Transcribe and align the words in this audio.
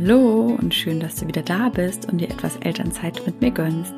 Hallo 0.00 0.56
und 0.60 0.74
schön, 0.74 1.00
dass 1.00 1.16
du 1.16 1.26
wieder 1.26 1.42
da 1.42 1.70
bist 1.70 2.08
und 2.08 2.18
dir 2.18 2.30
etwas 2.30 2.56
Elternzeit 2.56 3.20
mit 3.26 3.40
mir 3.40 3.50
gönnst. 3.50 3.94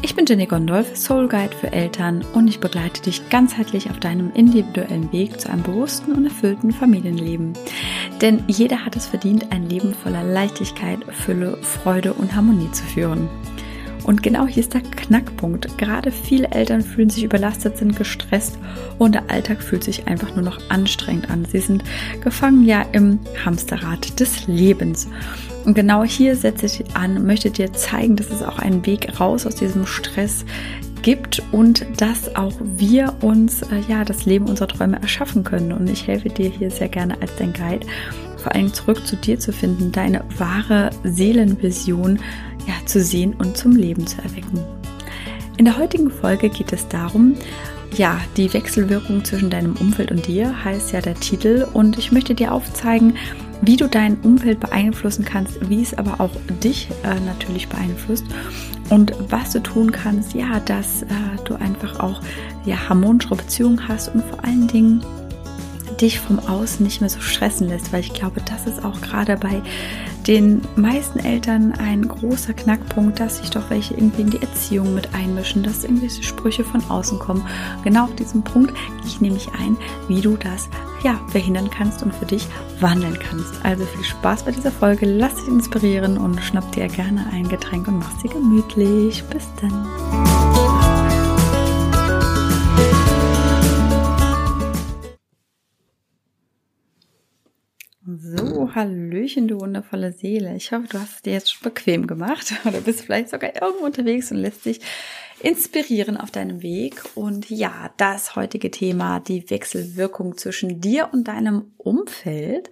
Ich 0.00 0.14
bin 0.14 0.24
Jenny 0.24 0.46
Gondolf, 0.46 0.96
Soul 0.96 1.26
Guide 1.26 1.56
für 1.56 1.72
Eltern 1.72 2.24
und 2.32 2.46
ich 2.46 2.60
begleite 2.60 3.02
dich 3.02 3.28
ganzheitlich 3.28 3.90
auf 3.90 3.98
deinem 3.98 4.30
individuellen 4.34 5.10
Weg 5.12 5.40
zu 5.40 5.50
einem 5.50 5.64
bewussten 5.64 6.12
und 6.12 6.26
erfüllten 6.26 6.70
Familienleben. 6.70 7.54
Denn 8.20 8.44
jeder 8.46 8.84
hat 8.84 8.94
es 8.94 9.06
verdient, 9.06 9.50
ein 9.50 9.68
Leben 9.68 9.94
voller 9.94 10.22
Leichtigkeit, 10.22 11.00
Fülle, 11.10 11.56
Freude 11.60 12.12
und 12.12 12.36
Harmonie 12.36 12.70
zu 12.70 12.84
führen. 12.84 13.28
Und 14.04 14.22
genau 14.22 14.46
hier 14.46 14.62
ist 14.62 14.74
der 14.74 14.80
Knackpunkt. 14.80 15.78
Gerade 15.78 16.10
viele 16.10 16.48
Eltern 16.50 16.82
fühlen 16.82 17.10
sich 17.10 17.24
überlastet, 17.24 17.78
sind 17.78 17.96
gestresst 17.96 18.58
und 18.98 19.14
der 19.14 19.30
Alltag 19.30 19.62
fühlt 19.62 19.84
sich 19.84 20.06
einfach 20.08 20.34
nur 20.34 20.44
noch 20.44 20.58
anstrengend 20.70 21.30
an. 21.30 21.44
Sie 21.44 21.60
sind 21.60 21.84
gefangen 22.20 22.64
ja 22.64 22.82
im 22.92 23.20
Hamsterrad 23.44 24.18
des 24.20 24.46
Lebens. 24.46 25.08
Und 25.64 25.74
genau 25.74 26.02
hier 26.02 26.34
setze 26.34 26.66
ich 26.66 26.96
an, 26.96 27.24
möchte 27.24 27.50
dir 27.50 27.72
zeigen, 27.72 28.16
dass 28.16 28.30
es 28.30 28.42
auch 28.42 28.58
einen 28.58 28.84
Weg 28.84 29.20
raus 29.20 29.46
aus 29.46 29.54
diesem 29.54 29.86
Stress 29.86 30.44
gibt 31.02 31.42
und 31.52 31.84
dass 32.00 32.34
auch 32.36 32.54
wir 32.60 33.14
uns 33.20 33.62
äh, 33.62 33.80
ja 33.88 34.04
das 34.04 34.24
Leben 34.24 34.46
unserer 34.46 34.68
Träume 34.68 35.00
erschaffen 35.00 35.44
können. 35.44 35.72
Und 35.72 35.88
ich 35.90 36.06
helfe 36.06 36.28
dir 36.28 36.48
hier 36.48 36.70
sehr 36.70 36.88
gerne 36.88 37.20
als 37.20 37.34
dein 37.36 37.52
Guide, 37.52 37.86
vor 38.36 38.54
allem 38.54 38.72
zurück 38.72 39.06
zu 39.06 39.16
dir 39.16 39.38
zu 39.38 39.52
finden, 39.52 39.92
deine 39.92 40.24
wahre 40.38 40.90
Seelenvision 41.04 42.18
ja, 42.66 42.74
zu 42.86 43.00
sehen 43.00 43.34
und 43.34 43.56
zum 43.56 43.76
Leben 43.76 44.06
zu 44.06 44.22
erwecken. 44.22 44.60
In 45.56 45.64
der 45.64 45.78
heutigen 45.78 46.10
Folge 46.10 46.48
geht 46.48 46.72
es 46.72 46.88
darum, 46.88 47.34
ja, 47.96 48.20
die 48.36 48.52
Wechselwirkung 48.52 49.24
zwischen 49.24 49.50
deinem 49.50 49.76
Umfeld 49.76 50.10
und 50.10 50.26
dir 50.26 50.64
heißt 50.64 50.92
ja 50.92 51.00
der 51.00 51.14
Titel. 51.14 51.66
Und 51.72 51.98
ich 51.98 52.10
möchte 52.10 52.34
dir 52.34 52.52
aufzeigen, 52.52 53.16
wie 53.60 53.76
du 53.76 53.86
dein 53.86 54.16
Umfeld 54.20 54.60
beeinflussen 54.60 55.24
kannst, 55.24 55.68
wie 55.68 55.82
es 55.82 55.96
aber 55.96 56.20
auch 56.20 56.30
dich 56.62 56.88
äh, 57.04 57.20
natürlich 57.20 57.68
beeinflusst. 57.68 58.24
Und 58.88 59.12
was 59.28 59.52
du 59.52 59.60
tun 59.60 59.92
kannst, 59.92 60.34
ja, 60.34 60.60
dass 60.60 61.02
äh, 61.02 61.06
du 61.44 61.54
einfach 61.54 62.00
auch 62.00 62.20
ja 62.64 62.88
harmonische 62.88 63.36
Beziehungen 63.36 63.88
hast 63.88 64.08
und 64.14 64.24
vor 64.24 64.42
allen 64.44 64.68
Dingen 64.68 65.04
dich 66.00 66.18
vom 66.18 66.38
Außen 66.40 66.84
nicht 66.84 67.00
mehr 67.00 67.10
so 67.10 67.20
stressen 67.20 67.68
lässt, 67.68 67.92
weil 67.92 68.00
ich 68.00 68.12
glaube, 68.12 68.40
das 68.44 68.66
ist 68.66 68.84
auch 68.84 69.00
gerade 69.00 69.36
bei 69.36 69.62
den 70.26 70.62
meisten 70.76 71.18
Eltern 71.18 71.72
ein 71.72 72.06
großer 72.06 72.52
Knackpunkt, 72.54 73.18
dass 73.18 73.38
sich 73.38 73.50
doch 73.50 73.70
welche 73.70 73.94
irgendwie 73.94 74.22
in 74.22 74.30
die 74.30 74.42
Erziehung 74.42 74.94
mit 74.94 75.14
einmischen, 75.14 75.62
dass 75.62 75.84
irgendwelche 75.84 76.22
Sprüche 76.22 76.64
von 76.64 76.82
außen 76.88 77.18
kommen. 77.18 77.46
Genau 77.84 78.04
auf 78.04 78.14
diesem 78.14 78.42
Punkt 78.42 78.74
gehe 78.74 79.06
ich 79.06 79.20
nämlich 79.20 79.48
ein, 79.58 79.76
wie 80.08 80.20
du 80.20 80.36
das 80.36 80.68
ja 81.02 81.20
verhindern 81.28 81.70
kannst 81.70 82.02
und 82.02 82.14
für 82.14 82.26
dich 82.26 82.46
wandeln 82.80 83.18
kannst. 83.18 83.64
Also 83.64 83.84
viel 83.84 84.04
Spaß 84.04 84.44
bei 84.44 84.52
dieser 84.52 84.72
Folge, 84.72 85.06
lass 85.06 85.34
dich 85.34 85.48
inspirieren 85.48 86.18
und 86.18 86.40
schnapp 86.40 86.70
dir 86.72 86.88
gerne 86.88 87.26
ein 87.32 87.48
Getränk 87.48 87.88
und 87.88 87.98
mach 87.98 88.18
sie 88.20 88.28
gemütlich. 88.28 89.24
Bis 89.24 89.46
dann. 89.60 90.31
Hallöchen, 98.74 99.48
du 99.48 99.60
wundervolle 99.60 100.12
Seele. 100.12 100.56
Ich 100.56 100.72
hoffe, 100.72 100.86
du 100.88 100.98
hast 100.98 101.16
es 101.16 101.22
dir 101.22 101.34
jetzt 101.34 101.52
schon 101.52 101.62
bequem 101.62 102.06
gemacht 102.06 102.54
oder 102.64 102.80
bist 102.80 103.02
vielleicht 103.02 103.28
sogar 103.28 103.54
irgendwo 103.60 103.84
unterwegs 103.84 104.30
und 104.30 104.38
lässt 104.38 104.64
dich 104.64 104.80
inspirieren 105.40 106.16
auf 106.16 106.30
deinem 106.30 106.62
Weg. 106.62 107.02
Und 107.14 107.50
ja, 107.50 107.90
das 107.96 108.34
heutige 108.36 108.70
Thema, 108.70 109.20
die 109.20 109.48
Wechselwirkung 109.50 110.38
zwischen 110.38 110.80
dir 110.80 111.10
und 111.12 111.28
deinem 111.28 111.72
Umfeld. 111.76 112.70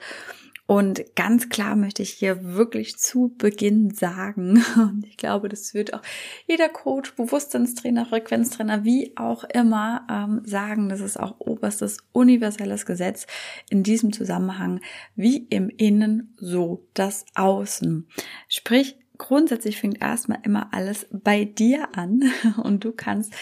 Und 0.70 1.16
ganz 1.16 1.48
klar 1.48 1.74
möchte 1.74 2.00
ich 2.00 2.10
hier 2.10 2.54
wirklich 2.54 2.96
zu 2.96 3.34
Beginn 3.36 3.90
sagen, 3.92 4.62
und 4.76 5.04
ich 5.04 5.16
glaube, 5.16 5.48
das 5.48 5.74
wird 5.74 5.94
auch 5.94 6.02
jeder 6.46 6.68
Coach, 6.68 7.16
Bewusstseinstrainer, 7.16 8.06
Frequenztrainer, 8.06 8.84
wie 8.84 9.12
auch 9.16 9.42
immer 9.42 10.06
ähm, 10.08 10.42
sagen, 10.44 10.88
das 10.88 11.00
ist 11.00 11.18
auch 11.18 11.40
oberstes 11.40 11.96
universelles 12.12 12.86
Gesetz 12.86 13.26
in 13.68 13.82
diesem 13.82 14.12
Zusammenhang, 14.12 14.80
wie 15.16 15.38
im 15.50 15.70
Innen, 15.70 16.36
so 16.36 16.86
das 16.94 17.24
Außen. 17.34 18.06
Sprich, 18.46 18.96
grundsätzlich 19.20 19.78
fängt 19.78 20.00
erstmal 20.00 20.38
immer 20.44 20.72
alles 20.72 21.06
bei 21.10 21.44
dir 21.44 21.88
an 21.96 22.22
und 22.62 22.84
du 22.84 22.92
kannst 22.92 23.32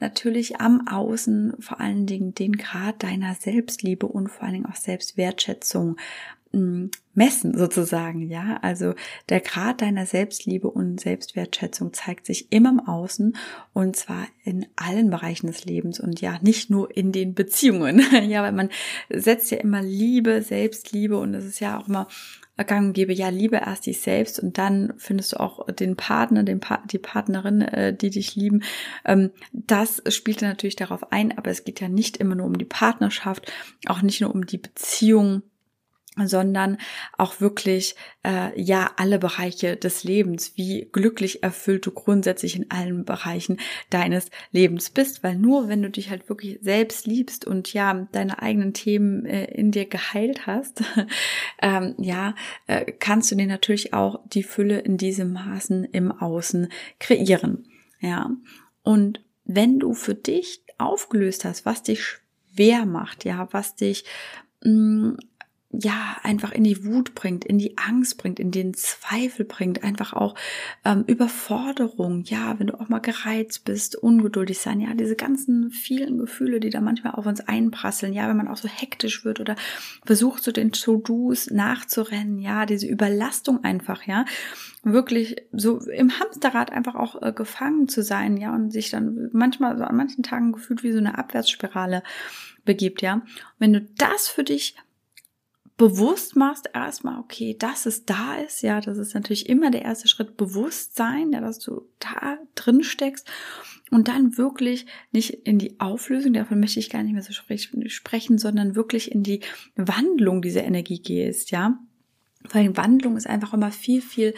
natürlich 0.00 0.60
am 0.60 0.88
Außen 0.88 1.54
vor 1.60 1.80
allen 1.80 2.06
Dingen 2.06 2.34
den 2.34 2.52
Grad 2.56 3.02
deiner 3.02 3.34
Selbstliebe 3.34 4.06
und 4.06 4.28
vor 4.28 4.44
allen 4.44 4.54
Dingen 4.54 4.66
auch 4.66 4.74
Selbstwertschätzung 4.74 5.96
messen 6.52 7.56
sozusagen, 7.56 8.28
ja. 8.28 8.58
Also 8.62 8.94
der 9.28 9.40
Grad 9.40 9.82
deiner 9.82 10.06
Selbstliebe 10.06 10.68
und 10.68 11.00
Selbstwertschätzung 11.00 11.92
zeigt 11.92 12.26
sich 12.26 12.52
immer 12.52 12.70
im 12.70 12.80
Außen 12.80 13.36
und 13.72 13.96
zwar 13.96 14.26
in 14.44 14.66
allen 14.76 15.10
Bereichen 15.10 15.48
des 15.48 15.64
Lebens 15.64 16.00
und 16.00 16.20
ja, 16.20 16.38
nicht 16.42 16.70
nur 16.70 16.96
in 16.96 17.12
den 17.12 17.34
Beziehungen. 17.34 18.02
ja, 18.28 18.42
weil 18.42 18.52
man 18.52 18.70
setzt 19.10 19.50
ja 19.50 19.58
immer 19.58 19.82
Liebe, 19.82 20.42
Selbstliebe 20.42 21.18
und 21.18 21.34
es 21.34 21.44
ist 21.44 21.60
ja 21.60 21.78
auch 21.78 21.88
immer 21.88 22.06
gang 22.64 22.94
gebe, 22.94 23.12
ja, 23.12 23.28
liebe 23.28 23.56
erst 23.56 23.86
dich 23.86 24.00
selbst 24.00 24.40
und 24.40 24.58
dann 24.58 24.94
findest 24.96 25.32
du 25.32 25.40
auch 25.40 25.66
den 25.66 25.96
Partner, 25.96 26.42
den 26.42 26.60
pa 26.60 26.82
die 26.90 26.98
Partnerin, 26.98 27.62
äh, 27.62 27.94
die 27.94 28.10
dich 28.10 28.34
lieben. 28.34 28.62
Ähm, 29.04 29.30
das 29.52 30.02
spielt 30.08 30.42
natürlich 30.42 30.76
darauf 30.76 31.12
ein, 31.12 31.36
aber 31.36 31.50
es 31.50 31.64
geht 31.64 31.80
ja 31.80 31.88
nicht 31.88 32.16
immer 32.16 32.34
nur 32.34 32.46
um 32.46 32.58
die 32.58 32.64
Partnerschaft, 32.64 33.52
auch 33.86 34.02
nicht 34.02 34.20
nur 34.20 34.34
um 34.34 34.44
die 34.44 34.58
Beziehung 34.58 35.42
sondern 36.26 36.78
auch 37.16 37.40
wirklich 37.40 37.94
äh, 38.24 38.60
ja 38.60 38.90
alle 38.96 39.18
Bereiche 39.18 39.76
des 39.76 40.04
Lebens, 40.04 40.52
wie 40.56 40.88
glücklich 40.92 41.42
erfüllt 41.42 41.86
du 41.86 41.90
grundsätzlich 41.92 42.56
in 42.56 42.70
allen 42.70 43.04
Bereichen 43.04 43.58
deines 43.90 44.30
Lebens 44.50 44.90
bist, 44.90 45.22
weil 45.22 45.36
nur 45.36 45.68
wenn 45.68 45.82
du 45.82 45.90
dich 45.90 46.10
halt 46.10 46.28
wirklich 46.28 46.58
selbst 46.62 47.06
liebst 47.06 47.46
und 47.46 47.72
ja 47.72 48.08
deine 48.12 48.42
eigenen 48.42 48.74
Themen 48.74 49.26
äh, 49.26 49.44
in 49.44 49.70
dir 49.70 49.86
geheilt 49.86 50.46
hast, 50.46 50.82
ähm, 51.62 51.94
ja 51.98 52.34
äh, 52.66 52.92
kannst 52.92 53.30
du 53.30 53.36
dir 53.36 53.46
natürlich 53.46 53.94
auch 53.94 54.20
die 54.26 54.42
Fülle 54.42 54.78
in 54.80 54.96
diesem 54.96 55.32
Maßen 55.32 55.84
im 55.84 56.12
Außen 56.12 56.68
kreieren, 56.98 57.66
ja. 58.00 58.30
Und 58.82 59.20
wenn 59.44 59.78
du 59.78 59.94
für 59.94 60.14
dich 60.14 60.62
aufgelöst 60.78 61.44
hast, 61.44 61.66
was 61.66 61.82
dich 61.82 62.02
schwer 62.58 62.86
macht, 62.86 63.24
ja, 63.24 63.48
was 63.52 63.74
dich 63.74 64.04
mh, 64.62 64.70
mm, 64.72 65.16
ja, 65.70 66.16
einfach 66.22 66.52
in 66.52 66.64
die 66.64 66.86
Wut 66.86 67.14
bringt, 67.14 67.44
in 67.44 67.58
die 67.58 67.76
Angst 67.76 68.16
bringt, 68.16 68.40
in 68.40 68.50
den 68.50 68.72
Zweifel 68.72 69.44
bringt, 69.44 69.84
einfach 69.84 70.14
auch 70.14 70.34
ähm, 70.82 71.04
Überforderung, 71.06 72.22
ja, 72.24 72.58
wenn 72.58 72.68
du 72.68 72.80
auch 72.80 72.88
mal 72.88 73.00
gereizt 73.00 73.66
bist, 73.66 73.94
ungeduldig 73.94 74.58
sein, 74.60 74.80
ja, 74.80 74.94
diese 74.94 75.14
ganzen 75.14 75.70
vielen 75.70 76.16
Gefühle, 76.16 76.60
die 76.60 76.70
da 76.70 76.80
manchmal 76.80 77.12
auf 77.16 77.26
uns 77.26 77.40
einprasseln, 77.40 78.14
ja, 78.14 78.26
wenn 78.28 78.36
man 78.38 78.48
auch 78.48 78.56
so 78.56 78.66
hektisch 78.66 79.26
wird 79.26 79.40
oder 79.40 79.56
versucht 80.06 80.42
so 80.42 80.52
den 80.52 80.72
To-Dos 80.72 81.50
nachzurennen, 81.50 82.38
ja, 82.38 82.64
diese 82.64 82.86
Überlastung 82.86 83.62
einfach, 83.62 84.04
ja, 84.04 84.24
wirklich 84.84 85.36
so 85.52 85.80
im 85.80 86.18
Hamsterrad 86.18 86.72
einfach 86.72 86.94
auch 86.94 87.20
äh, 87.20 87.32
gefangen 87.32 87.88
zu 87.88 88.02
sein, 88.02 88.38
ja, 88.38 88.54
und 88.54 88.70
sich 88.70 88.88
dann 88.88 89.28
manchmal 89.34 89.76
so 89.76 89.84
an 89.84 89.96
manchen 89.96 90.22
Tagen 90.22 90.52
gefühlt 90.52 90.82
wie 90.82 90.92
so 90.92 90.98
eine 90.98 91.18
Abwärtsspirale 91.18 92.02
begibt, 92.64 93.02
ja. 93.02 93.14
Und 93.14 93.24
wenn 93.58 93.72
du 93.74 93.82
das 93.98 94.28
für 94.28 94.44
dich 94.44 94.74
bewusst 95.78 96.34
machst, 96.34 96.68
erstmal, 96.74 97.20
okay, 97.20 97.56
dass 97.56 97.86
es 97.86 98.04
da 98.04 98.34
ist, 98.34 98.62
ja, 98.62 98.80
das 98.80 98.98
ist 98.98 99.14
natürlich 99.14 99.48
immer 99.48 99.70
der 99.70 99.82
erste 99.82 100.08
Schritt, 100.08 100.36
Bewusstsein, 100.36 101.32
ja, 101.32 101.40
dass 101.40 101.60
du 101.60 101.86
da 102.00 102.36
drin 102.56 102.82
steckst 102.82 103.30
und 103.90 104.08
dann 104.08 104.36
wirklich 104.36 104.86
nicht 105.12 105.30
in 105.30 105.58
die 105.58 105.78
Auflösung, 105.78 106.32
davon 106.32 106.58
möchte 106.58 106.80
ich 106.80 106.90
gar 106.90 107.04
nicht 107.04 107.12
mehr 107.12 107.22
so 107.22 107.32
sprechen, 107.32 108.38
sondern 108.38 108.74
wirklich 108.74 109.12
in 109.12 109.22
die 109.22 109.40
Wandlung 109.76 110.42
dieser 110.42 110.64
Energie 110.64 111.00
gehst, 111.00 111.52
ja, 111.52 111.78
weil 112.50 112.76
Wandlung 112.76 113.16
ist 113.16 113.28
einfach 113.28 113.54
immer 113.54 113.70
viel, 113.70 114.02
viel, 114.02 114.34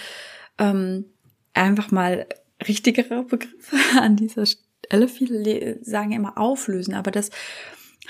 ähm, 0.58 1.06
einfach 1.54 1.90
mal 1.90 2.26
richtigere 2.69 3.25
Begriffe 3.25 3.76
an 3.98 4.16
dieser 4.16 4.44
Stelle. 4.44 5.08
Viele 5.08 5.82
sagen 5.82 6.12
immer 6.12 6.37
auflösen, 6.37 6.92
aber 6.92 7.10
das 7.10 7.31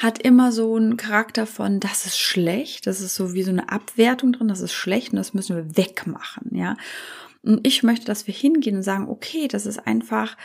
hat 0.00 0.18
immer 0.18 0.50
so 0.50 0.76
einen 0.76 0.96
Charakter 0.96 1.46
von, 1.46 1.78
das 1.78 2.06
ist 2.06 2.18
schlecht, 2.18 2.86
das 2.86 3.02
ist 3.02 3.14
so 3.14 3.34
wie 3.34 3.42
so 3.42 3.50
eine 3.50 3.70
Abwertung 3.70 4.32
drin, 4.32 4.48
das 4.48 4.62
ist 4.62 4.72
schlecht 4.72 5.12
und 5.12 5.16
das 5.16 5.34
müssen 5.34 5.56
wir 5.56 5.76
wegmachen, 5.76 6.56
ja. 6.56 6.76
Und 7.42 7.66
ich 7.66 7.82
möchte, 7.82 8.06
dass 8.06 8.26
wir 8.26 8.34
hingehen 8.34 8.76
und 8.76 8.82
sagen, 8.82 9.08
okay, 9.08 9.46
das 9.46 9.66
ist 9.66 9.78
einfach 9.78 10.36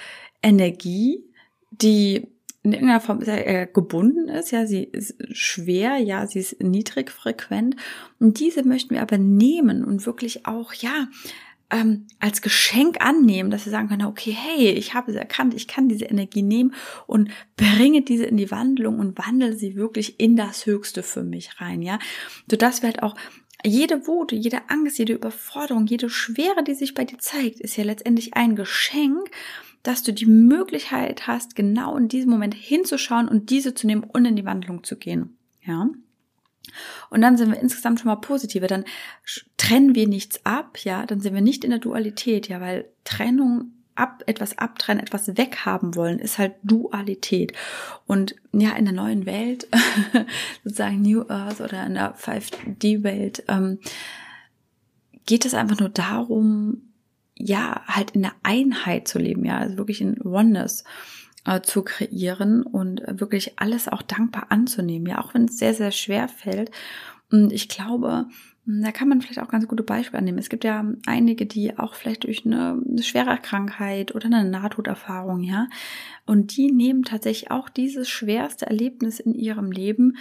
Energie, 0.44 1.24
die 1.72 2.28
in 2.64 2.74
irgendeiner 2.74 3.00
Form 3.00 3.22
äh, 3.22 3.68
gebunden 3.72 4.28
ist, 4.28 4.52
ja, 4.52 4.66
sie 4.66 4.84
ist 4.84 5.16
schwer, 5.32 5.98
ja, 5.98 6.26
sie 6.28 6.40
ist 6.40 6.62
niedrig 6.62 7.12
frequent 7.12 7.76
und 8.20 8.40
diese 8.40 8.64
möchten 8.64 8.96
wir 8.96 9.02
aber 9.02 9.18
nehmen 9.18 9.86
und 9.86 10.06
wirklich 10.06 10.46
auch, 10.48 10.74
ja, 10.74 11.08
ähm, 11.72 12.08
als 12.20 12.42
Geschenk 12.42 13.02
annehmen, 13.02 13.50
dass 13.50 13.66
wir 13.66 13.72
sagen 13.72 13.88
können, 13.88 14.06
okay, 14.06 14.32
hey, 14.32 14.70
ich 14.72 14.94
habe 14.94 15.12
es 15.12 15.18
erkannt, 15.18 15.54
ich 15.54 15.68
kann 15.68 15.90
diese 15.90 16.06
Energie 16.06 16.44
nehmen 16.44 16.74
und 17.08 17.32
bringe 17.58 18.02
diese 18.02 18.26
in 18.26 18.38
die 18.38 18.52
Wandlung 18.52 19.00
und 19.00 19.18
wandle 19.18 19.56
sie 19.56 19.76
wirklich 19.76 20.20
in 20.20 20.36
das 20.36 20.66
Höchste 20.66 21.04
für 21.04 21.24
mich 21.24 21.60
rein, 21.60 21.82
ja, 21.82 22.00
so 22.50 22.58
dass 22.58 22.82
wir 22.82 22.90
halt 22.90 23.04
auch 23.04 23.16
jede 23.66 24.06
Wut, 24.06 24.32
jede 24.32 24.70
Angst, 24.70 25.00
jede 25.00 25.14
Überforderung, 25.14 25.88
jede 25.88 26.10
Schwere, 26.10 26.64
die 26.64 26.76
sich 26.76 26.94
bei 26.94 27.04
dir 27.04 27.18
zeigt, 27.18 27.60
ist 27.60 27.78
ja 27.78 27.84
letztendlich 27.84 28.36
ein 28.36 28.56
Geschenk, 28.56 29.32
dass 29.82 30.04
du 30.04 30.14
die 30.14 30.28
Möglichkeit 30.28 31.28
hast, 31.28 31.56
genau 31.56 31.98
in 31.98 32.08
diesem 32.08 32.32
Moment 32.32 32.54
hinzuschauen 32.54 33.28
und 33.28 33.50
diese 33.50 33.74
zu 33.74 33.88
nehmen 33.88 34.04
und 34.04 34.26
in 34.26 34.36
die 34.36 34.46
Wandlung 34.46 34.84
zu 34.84 34.98
gehen. 34.98 35.38
Ja. 35.64 35.90
Und 37.10 37.22
dann 37.22 37.38
sind 37.38 37.52
wir 37.52 37.60
insgesamt 37.60 38.00
schon 38.00 38.08
mal 38.08 38.16
positiver. 38.16 38.68
Dann 38.68 38.86
trennen 39.58 39.96
wir 39.96 40.08
nichts 40.08 40.46
ab, 40.46 40.78
ja. 40.84 41.06
Dann 41.06 41.22
sind 41.22 41.34
wir 41.34 41.42
nicht 41.42 41.64
in 41.64 41.72
der 41.72 41.80
Dualität, 41.80 42.48
ja, 42.48 42.62
weil 42.62 42.86
Trennung 43.04 43.72
ab, 43.96 44.24
etwas 44.26 44.58
abtrennen, 44.58 45.02
etwas 45.02 45.38
weghaben 45.38 45.96
wollen, 45.96 46.20
ist 46.20 46.38
halt 46.38 46.56
Dualität. 46.64 47.54
Und 48.06 48.36
ja, 48.52 48.72
in 48.76 48.86
der 48.86 48.94
neuen 48.94 49.26
Welt, 49.26 49.68
sozusagen 50.64 51.02
New 51.02 51.24
Earth 51.30 51.62
oder 51.62 51.86
in 51.86 51.96
der 51.96 52.16
5D-Welt, 52.16 53.44
ähm, 53.48 53.80
geht 55.26 55.46
es 55.46 55.54
einfach 55.54 55.80
nur 55.80 55.90
darum, 55.90 56.82
ja, 57.36 57.82
halt 57.88 58.12
in 58.12 58.22
der 58.22 58.36
Einheit 58.44 59.08
zu 59.08 59.20
leben, 59.20 59.46
ja, 59.46 59.58
also 59.58 59.78
wirklich 59.78 60.02
in 60.02 60.22
Oneness 60.22 60.84
äh, 61.46 61.62
zu 61.62 61.84
kreieren 61.84 62.64
und 62.64 63.02
wirklich 63.08 63.60
alles 63.60 63.88
auch 63.88 64.02
dankbar 64.02 64.48
anzunehmen, 64.50 65.08
ja, 65.08 65.20
auch 65.20 65.34
wenn 65.34 65.46
es 65.46 65.58
sehr, 65.58 65.74
sehr 65.74 65.92
schwer 65.92 66.28
fällt. 66.28 66.72
Und 67.32 67.52
ich 67.54 67.70
glaube, 67.70 68.28
da 68.66 68.92
kann 68.92 69.08
man 69.08 69.22
vielleicht 69.22 69.40
auch 69.40 69.48
ganz 69.52 69.68
gute 69.68 69.84
Beispiele 69.84 70.20
annehmen. 70.20 70.40
Es 70.40 70.50
gibt 70.50 70.64
ja 70.64 70.84
einige, 71.06 71.46
die 71.46 71.78
auch 71.78 71.94
vielleicht 71.94 72.24
durch 72.24 72.46
eine, 72.46 72.82
schwere 73.02 73.38
Krankheit 73.38 74.16
oder 74.16 74.26
eine 74.26 74.44
Nahtoderfahrung, 74.50 75.42
ja, 75.42 75.68
und 76.26 76.58
die 76.58 76.72
nehmen 76.72 77.04
tatsächlich 77.04 77.52
auch 77.52 77.70
dieses 77.70 78.10
schwerste 78.10 78.66
Erlebnis 78.66 79.20
in 79.20 79.36
ihrem 79.36 79.72
Leben 79.72 80.18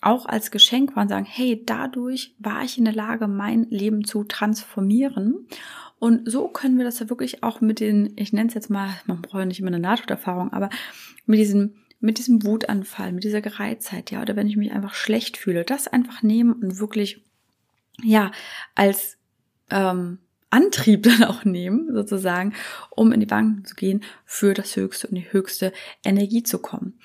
auch 0.00 0.24
als 0.26 0.50
Geschenk 0.50 0.96
und 0.96 1.08
sagen, 1.08 1.26
hey, 1.28 1.62
dadurch 1.66 2.34
war 2.38 2.62
ich 2.62 2.78
in 2.78 2.84
der 2.84 2.94
Lage, 2.94 3.28
mein 3.28 3.64
Leben 3.64 4.04
zu 4.04 4.24
transformieren. 4.24 5.46
Und 6.00 6.28
so 6.28 6.48
können 6.48 6.78
wir 6.78 6.84
das 6.84 6.98
ja 6.98 7.10
wirklich 7.10 7.44
auch 7.44 7.60
mit 7.60 7.78
den, 7.78 8.14
ich 8.16 8.32
nenne 8.32 8.48
es 8.48 8.54
jetzt 8.54 8.70
mal, 8.70 8.90
man 9.06 9.22
braucht 9.22 9.38
ja 9.38 9.44
nicht 9.44 9.60
immer 9.60 9.68
eine 9.68 9.78
Nahtoderfahrung, 9.78 10.52
aber 10.52 10.70
mit 11.26 11.38
diesem 11.38 11.74
mit 12.02 12.16
diesem 12.16 12.44
Wutanfall, 12.46 13.12
mit 13.12 13.24
dieser 13.24 13.42
Gereiztheit, 13.42 14.10
ja, 14.10 14.22
oder 14.22 14.34
wenn 14.34 14.46
ich 14.46 14.56
mich 14.56 14.72
einfach 14.72 14.94
schlecht 14.94 15.36
fühle, 15.36 15.64
das 15.64 15.86
einfach 15.86 16.22
nehmen 16.22 16.54
und 16.54 16.78
wirklich 16.78 17.22
ja, 18.02 18.32
als 18.74 19.18
ähm, 19.68 20.18
Antrieb 20.48 21.02
dann 21.04 21.24
auch 21.24 21.44
nehmen, 21.44 21.92
sozusagen, 21.92 22.54
um 22.88 23.12
in 23.12 23.20
die 23.20 23.26
Banken 23.26 23.66
zu 23.66 23.74
gehen, 23.74 24.02
für 24.24 24.54
das 24.54 24.76
höchste 24.76 25.08
und 25.08 25.14
die 25.16 25.30
höchste 25.30 25.74
Energie 26.02 26.42
zu 26.42 26.58
kommen. 26.58 26.98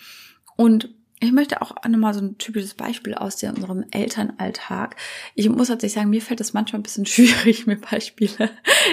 Und 0.55 0.94
ich 1.21 1.31
möchte 1.31 1.61
auch 1.61 1.75
nochmal 1.87 2.13
so 2.13 2.19
ein 2.19 2.37
typisches 2.37 2.73
Beispiel 2.73 3.13
aus 3.13 3.37
der, 3.37 3.53
unserem 3.53 3.85
Elternalltag. 3.91 4.97
Ich 5.33 5.47
muss 5.49 5.69
tatsächlich 5.69 5.93
sagen, 5.93 6.09
mir 6.09 6.21
fällt 6.21 6.41
es 6.41 6.53
manchmal 6.53 6.81
ein 6.81 6.83
bisschen 6.83 7.05
schwierig, 7.05 7.67
mir 7.67 7.77
Beispiele 7.77 8.49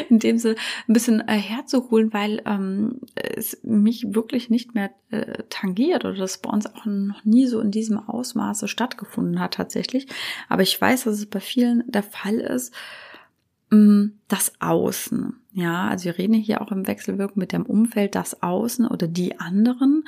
in 0.08 0.20
dem 0.20 0.38
Sinne 0.38 0.56
ein 0.88 0.92
bisschen 0.92 1.26
äh, 1.26 1.36
herzuholen, 1.36 2.12
weil 2.12 2.40
ähm, 2.46 3.00
es 3.16 3.58
mich 3.64 4.14
wirklich 4.14 4.50
nicht 4.50 4.74
mehr 4.74 4.90
äh, 5.10 5.42
tangiert 5.50 6.04
oder 6.04 6.14
das 6.14 6.38
bei 6.38 6.50
uns 6.50 6.66
auch 6.66 6.86
noch 6.86 7.24
nie 7.24 7.46
so 7.46 7.60
in 7.60 7.72
diesem 7.72 7.98
Ausmaße 7.98 8.68
stattgefunden 8.68 9.40
hat 9.40 9.54
tatsächlich. 9.54 10.06
Aber 10.48 10.62
ich 10.62 10.80
weiß, 10.80 11.04
dass 11.04 11.14
es 11.14 11.26
bei 11.26 11.40
vielen 11.40 11.82
der 11.90 12.04
Fall 12.04 12.36
ist, 12.36 12.72
mm, 13.70 14.06
das 14.28 14.52
Außen. 14.60 15.36
Ja, 15.54 15.88
also 15.88 16.04
wir 16.04 16.18
reden 16.18 16.34
hier 16.34 16.62
auch 16.62 16.70
im 16.70 16.86
Wechselwirken 16.86 17.40
mit 17.40 17.52
dem 17.52 17.66
Umfeld, 17.66 18.14
das 18.14 18.42
Außen 18.42 18.86
oder 18.86 19.08
die 19.08 19.40
anderen. 19.40 20.04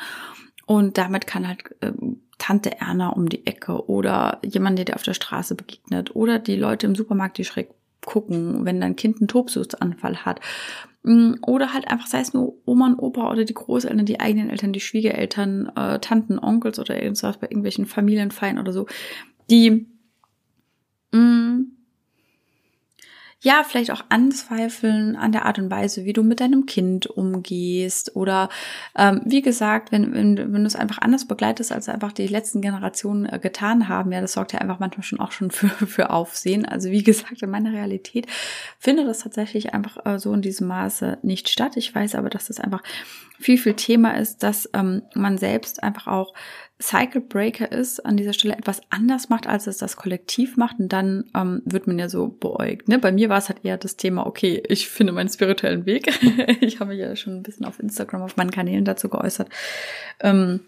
Und 0.66 0.98
damit 0.98 1.26
kann 1.26 1.46
halt 1.46 1.62
äh, 1.80 1.92
Tante 2.38 2.80
Erna 2.80 3.10
um 3.10 3.28
die 3.28 3.46
Ecke 3.46 3.88
oder 3.88 4.40
jemand, 4.44 4.78
der 4.78 4.86
dir 4.86 4.96
auf 4.96 5.02
der 5.02 5.14
Straße 5.14 5.54
begegnet 5.54 6.14
oder 6.16 6.38
die 6.38 6.56
Leute 6.56 6.86
im 6.86 6.94
Supermarkt, 6.94 7.38
die 7.38 7.44
schräg 7.44 7.70
gucken, 8.04 8.64
wenn 8.64 8.80
dein 8.80 8.96
Kind 8.96 9.18
einen 9.18 9.28
Tobsuchtsanfall 9.28 10.24
hat. 10.24 10.40
Mm, 11.02 11.34
oder 11.42 11.72
halt 11.72 11.88
einfach, 11.88 12.06
sei 12.06 12.20
es 12.20 12.34
nur 12.34 12.54
Oma 12.64 12.86
und 12.86 12.98
Opa 12.98 13.30
oder 13.30 13.44
die 13.44 13.54
Großeltern, 13.54 14.06
die 14.06 14.20
eigenen 14.20 14.50
Eltern, 14.50 14.72
die 14.72 14.80
Schwiegereltern, 14.80 15.70
äh, 15.76 15.98
Tanten, 16.00 16.38
Onkels 16.38 16.78
oder 16.78 17.00
irgendwas 17.00 17.38
bei 17.38 17.46
irgendwelchen 17.46 17.86
Familienfeiern 17.86 18.58
oder 18.58 18.72
so, 18.72 18.86
die 19.50 19.86
mh, 21.12 21.18
mm, 21.20 21.73
ja, 23.44 23.62
vielleicht 23.62 23.90
auch 23.90 24.02
anzweifeln 24.08 25.16
an 25.16 25.30
der 25.30 25.44
Art 25.44 25.58
und 25.58 25.70
Weise, 25.70 26.06
wie 26.06 26.14
du 26.14 26.22
mit 26.22 26.40
deinem 26.40 26.64
Kind 26.64 27.06
umgehst. 27.06 28.16
Oder 28.16 28.48
ähm, 28.96 29.20
wie 29.26 29.42
gesagt, 29.42 29.92
wenn, 29.92 30.14
wenn, 30.14 30.38
wenn 30.38 30.62
du 30.62 30.66
es 30.66 30.76
einfach 30.76 30.96
anders 31.02 31.28
begleitest, 31.28 31.70
als 31.70 31.90
einfach 31.90 32.12
die 32.12 32.26
letzten 32.26 32.62
Generationen 32.62 33.26
äh, 33.26 33.38
getan 33.38 33.86
haben, 33.86 34.12
ja, 34.12 34.22
das 34.22 34.32
sorgt 34.32 34.54
ja 34.54 34.60
einfach 34.60 34.78
manchmal 34.78 35.02
schon 35.02 35.20
auch 35.20 35.30
schon 35.30 35.50
für, 35.50 35.68
für 35.86 36.08
Aufsehen. 36.08 36.64
Also 36.64 36.90
wie 36.90 37.02
gesagt, 37.02 37.42
in 37.42 37.50
meiner 37.50 37.74
Realität 37.74 38.26
findet 38.78 39.06
das 39.06 39.18
tatsächlich 39.18 39.74
einfach 39.74 40.06
äh, 40.06 40.18
so 40.18 40.32
in 40.32 40.40
diesem 40.40 40.66
Maße 40.68 41.18
nicht 41.20 41.50
statt. 41.50 41.76
Ich 41.76 41.94
weiß 41.94 42.14
aber, 42.14 42.30
dass 42.30 42.46
das 42.46 42.60
einfach 42.60 42.82
viel, 43.38 43.58
viel 43.58 43.74
Thema 43.74 44.16
ist, 44.16 44.42
dass 44.42 44.70
ähm, 44.72 45.02
man 45.14 45.36
selbst 45.36 45.82
einfach 45.82 46.06
auch 46.06 46.32
Cycle 46.82 47.20
Breaker 47.20 47.70
ist, 47.70 48.04
an 48.04 48.16
dieser 48.16 48.32
Stelle 48.32 48.56
etwas 48.56 48.80
anders 48.90 49.28
macht, 49.28 49.46
als 49.46 49.68
es 49.68 49.78
das 49.78 49.96
Kollektiv 49.96 50.56
macht. 50.56 50.80
Und 50.80 50.92
dann 50.92 51.30
ähm, 51.34 51.62
wird 51.64 51.86
man 51.86 51.96
ja 51.98 52.08
so 52.08 52.28
beäugt. 52.28 52.88
Ne? 52.88 52.98
Bei 52.98 53.12
mir 53.12 53.28
war 53.28 53.38
es 53.38 53.48
halt 53.48 53.64
eher 53.64 53.78
das 53.78 53.96
Thema, 53.96 54.26
okay, 54.26 54.60
ich 54.68 54.88
finde 54.88 55.12
meinen 55.12 55.28
spirituellen 55.28 55.86
Weg. 55.86 56.08
ich 56.60 56.80
habe 56.80 56.90
mich 56.90 56.98
ja 57.00 57.14
schon 57.14 57.36
ein 57.36 57.44
bisschen 57.44 57.66
auf 57.66 57.78
Instagram, 57.78 58.22
auf 58.22 58.36
meinen 58.36 58.50
Kanälen 58.50 58.84
dazu 58.84 59.08
geäußert. 59.08 59.48
Ähm, 60.20 60.60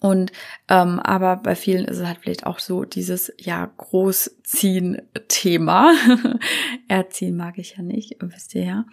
und 0.00 0.32
ähm, 0.68 1.00
aber 1.00 1.36
bei 1.36 1.54
vielen 1.54 1.86
ist 1.86 1.98
es 1.98 2.06
halt 2.06 2.18
vielleicht 2.20 2.46
auch 2.46 2.58
so 2.58 2.84
dieses 2.84 3.32
ja 3.38 3.70
Großziehen-Thema. 3.76 5.92
Erziehen 6.88 7.36
mag 7.36 7.58
ich 7.58 7.76
ja 7.76 7.82
nicht, 7.82 8.16
wisst 8.20 8.54
ihr 8.54 8.64
ja. 8.64 8.86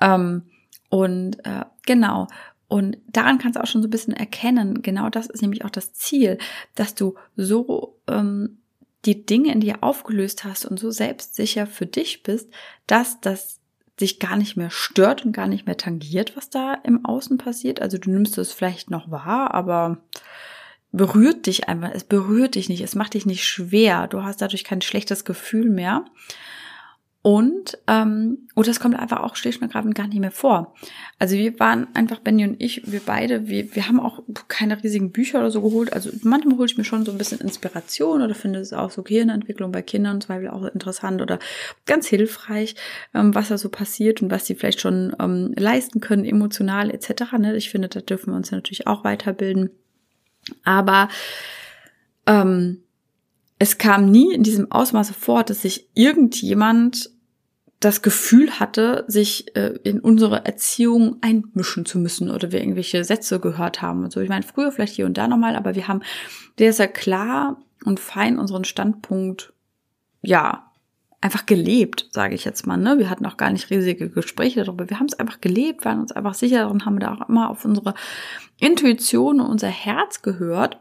Ähm, 0.00 0.42
und 0.88 1.44
äh, 1.44 1.64
genau. 1.84 2.28
Und 2.68 2.98
daran 3.06 3.38
kannst 3.38 3.56
du 3.56 3.62
auch 3.62 3.66
schon 3.66 3.82
so 3.82 3.88
ein 3.88 3.92
bisschen 3.92 4.12
erkennen, 4.12 4.82
genau 4.82 5.08
das 5.08 5.26
ist 5.26 5.42
nämlich 5.42 5.64
auch 5.64 5.70
das 5.70 5.92
Ziel, 5.92 6.38
dass 6.74 6.94
du 6.94 7.14
so 7.36 8.00
ähm, 8.08 8.58
die 9.04 9.24
Dinge 9.24 9.52
in 9.52 9.60
dir 9.60 9.82
aufgelöst 9.82 10.44
hast 10.44 10.66
und 10.66 10.78
so 10.78 10.90
selbstsicher 10.90 11.66
für 11.66 11.86
dich 11.86 12.22
bist, 12.24 12.50
dass 12.86 13.20
das 13.20 13.60
dich 14.00 14.18
gar 14.18 14.36
nicht 14.36 14.56
mehr 14.56 14.70
stört 14.70 15.24
und 15.24 15.32
gar 15.32 15.46
nicht 15.46 15.66
mehr 15.66 15.76
tangiert, 15.76 16.36
was 16.36 16.50
da 16.50 16.74
im 16.74 17.04
Außen 17.04 17.38
passiert. 17.38 17.80
Also 17.80 17.98
du 17.98 18.10
nimmst 18.10 18.36
es 18.36 18.52
vielleicht 18.52 18.90
noch 18.90 19.10
wahr, 19.10 19.54
aber 19.54 19.98
berührt 20.92 21.46
dich 21.46 21.68
einfach, 21.68 21.90
es 21.94 22.04
berührt 22.04 22.56
dich 22.56 22.68
nicht, 22.68 22.82
es 22.82 22.94
macht 22.94 23.14
dich 23.14 23.26
nicht 23.26 23.44
schwer, 23.44 24.06
du 24.06 24.22
hast 24.22 24.42
dadurch 24.42 24.64
kein 24.64 24.82
schlechtes 24.82 25.24
Gefühl 25.24 25.70
mehr. 25.70 26.04
Und, 27.26 27.76
ähm, 27.88 28.46
oder 28.54 28.70
es 28.70 28.78
kommt 28.78 28.96
einfach 28.96 29.24
auch 29.24 29.34
schlicht 29.34 29.60
und 29.60 29.66
ergreifend 29.66 29.96
gar 29.96 30.06
nicht 30.06 30.20
mehr 30.20 30.30
vor. 30.30 30.76
Also 31.18 31.34
wir 31.34 31.58
waren 31.58 31.88
einfach, 31.92 32.20
Benny 32.20 32.44
und 32.44 32.62
ich, 32.62 32.92
wir 32.92 33.00
beide, 33.04 33.48
wir, 33.48 33.74
wir 33.74 33.88
haben 33.88 33.98
auch 33.98 34.22
keine 34.46 34.80
riesigen 34.80 35.10
Bücher 35.10 35.40
oder 35.40 35.50
so 35.50 35.60
geholt. 35.60 35.92
Also 35.92 36.10
manchmal 36.22 36.56
hole 36.56 36.66
ich 36.66 36.78
mir 36.78 36.84
schon 36.84 37.04
so 37.04 37.10
ein 37.10 37.18
bisschen 37.18 37.40
Inspiration 37.40 38.22
oder 38.22 38.36
finde 38.36 38.60
es 38.60 38.72
auch 38.72 38.92
so 38.92 39.02
Gehirnentwicklung 39.02 39.72
bei 39.72 39.82
Kindern 39.82 40.20
zum 40.20 40.28
Beispiel 40.36 40.50
auch 40.50 40.66
interessant 40.66 41.20
oder 41.20 41.40
ganz 41.84 42.06
hilfreich, 42.06 42.76
ähm, 43.12 43.34
was 43.34 43.48
da 43.48 43.58
so 43.58 43.70
passiert 43.70 44.22
und 44.22 44.30
was 44.30 44.46
sie 44.46 44.54
vielleicht 44.54 44.80
schon 44.80 45.12
ähm, 45.18 45.52
leisten 45.56 46.00
können, 46.00 46.24
emotional 46.24 46.92
etc. 46.92 47.32
Ne? 47.40 47.56
Ich 47.56 47.70
finde, 47.70 47.88
da 47.88 48.02
dürfen 48.02 48.30
wir 48.30 48.36
uns 48.36 48.52
natürlich 48.52 48.86
auch 48.86 49.02
weiterbilden. 49.02 49.70
Aber 50.62 51.08
ähm, 52.26 52.84
es 53.58 53.78
kam 53.78 54.12
nie 54.12 54.32
in 54.32 54.44
diesem 54.44 54.70
Ausmaße 54.70 55.12
vor, 55.12 55.42
dass 55.42 55.62
sich 55.62 55.88
irgendjemand 55.94 57.15
das 57.80 58.00
Gefühl 58.00 58.58
hatte, 58.58 59.04
sich 59.06 59.54
äh, 59.54 59.74
in 59.84 60.00
unsere 60.00 60.44
Erziehung 60.46 61.16
einmischen 61.20 61.84
zu 61.84 61.98
müssen 61.98 62.30
oder 62.30 62.50
wir 62.50 62.60
irgendwelche 62.60 63.04
Sätze 63.04 63.38
gehört 63.38 63.82
haben 63.82 64.04
und 64.04 64.12
so. 64.12 64.20
Ich 64.20 64.28
meine, 64.28 64.44
früher 64.44 64.72
vielleicht 64.72 64.94
hier 64.94 65.06
und 65.06 65.18
da 65.18 65.28
nochmal, 65.28 65.56
aber 65.56 65.74
wir 65.74 65.86
haben 65.86 66.00
sehr, 66.58 66.72
sehr 66.72 66.88
klar 66.88 67.62
und 67.84 68.00
fein 68.00 68.38
unseren 68.38 68.64
Standpunkt, 68.64 69.52
ja, 70.22 70.72
einfach 71.20 71.46
gelebt, 71.46 72.08
sage 72.12 72.34
ich 72.34 72.44
jetzt 72.44 72.66
mal. 72.66 72.76
Ne? 72.76 72.98
Wir 72.98 73.10
hatten 73.10 73.26
auch 73.26 73.36
gar 73.36 73.50
nicht 73.50 73.70
riesige 73.70 74.08
Gespräche 74.10 74.64
darüber. 74.64 74.88
Wir 74.88 74.98
haben 74.98 75.06
es 75.06 75.18
einfach 75.18 75.40
gelebt, 75.40 75.84
waren 75.84 76.00
uns 76.00 76.12
einfach 76.12 76.34
sicher 76.34 76.70
und 76.70 76.86
haben 76.86 77.00
da 77.00 77.14
auch 77.14 77.28
immer 77.28 77.50
auf 77.50 77.64
unsere 77.64 77.94
Intuition 78.58 79.40
und 79.40 79.50
unser 79.50 79.68
Herz 79.68 80.22
gehört, 80.22 80.78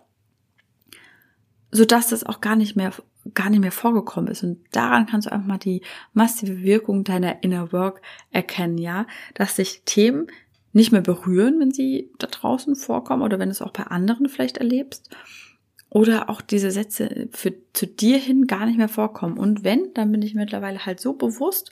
sodass 1.72 2.10
das 2.10 2.24
auch 2.24 2.42
gar 2.42 2.56
nicht 2.56 2.76
mehr 2.76 2.92
gar 3.34 3.50
nicht 3.50 3.62
mehr 3.62 3.72
vorgekommen 3.72 4.30
ist. 4.30 4.44
Und 4.44 4.60
daran 4.72 5.08
kannst 5.08 5.28
du 5.28 5.32
einfach 5.32 5.48
mal 5.48 5.58
die 5.58 5.82
massive 6.14 6.62
Wirkung 6.62 7.04
deiner 7.04 7.44
Inner 7.44 7.72
Work 7.72 8.02
erkennen, 8.32 8.78
ja, 8.78 9.08
dass 9.34 9.56
sich 9.56 9.82
Themen 9.86 10.28
nicht 10.74 10.92
mehr 10.92 11.02
berühren, 11.02 11.60
wenn 11.60 11.72
sie 11.72 12.12
da 12.18 12.28
draußen 12.28 12.76
vorkommen 12.76 13.24
oder 13.24 13.40
wenn 13.40 13.50
du 13.50 13.54
es 13.54 13.62
auch 13.62 13.72
bei 13.72 13.84
anderen 13.84 14.30
vielleicht 14.30 14.58
erlebst. 14.58 15.10
Oder 15.90 16.30
auch 16.30 16.42
diese 16.42 16.72
Sätze 16.72 17.30
für, 17.32 17.54
zu 17.72 17.88
dir 17.88 18.18
hin 18.18 18.48
gar 18.48 18.66
nicht 18.66 18.78
mehr 18.78 18.90
vorkommen. 18.90 19.38
Und 19.38 19.64
wenn, 19.64 19.94
dann 19.94 20.12
bin 20.12 20.22
ich 20.22 20.36
mittlerweile 20.36 20.86
halt 20.86 21.00
so 21.00 21.14
bewusst 21.14 21.72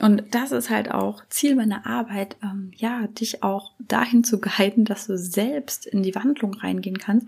Und 0.00 0.22
das 0.30 0.52
ist 0.52 0.70
halt 0.70 0.92
auch 0.92 1.22
Ziel 1.28 1.56
meiner 1.56 1.84
Arbeit, 1.84 2.36
ähm, 2.42 2.70
ja, 2.76 3.08
dich 3.08 3.42
auch 3.42 3.72
dahin 3.80 4.22
zu 4.22 4.40
guiden, 4.40 4.84
dass 4.84 5.08
du 5.08 5.18
selbst 5.18 5.86
in 5.86 6.04
die 6.04 6.14
Wandlung 6.14 6.54
reingehen 6.54 6.98
kannst. 6.98 7.26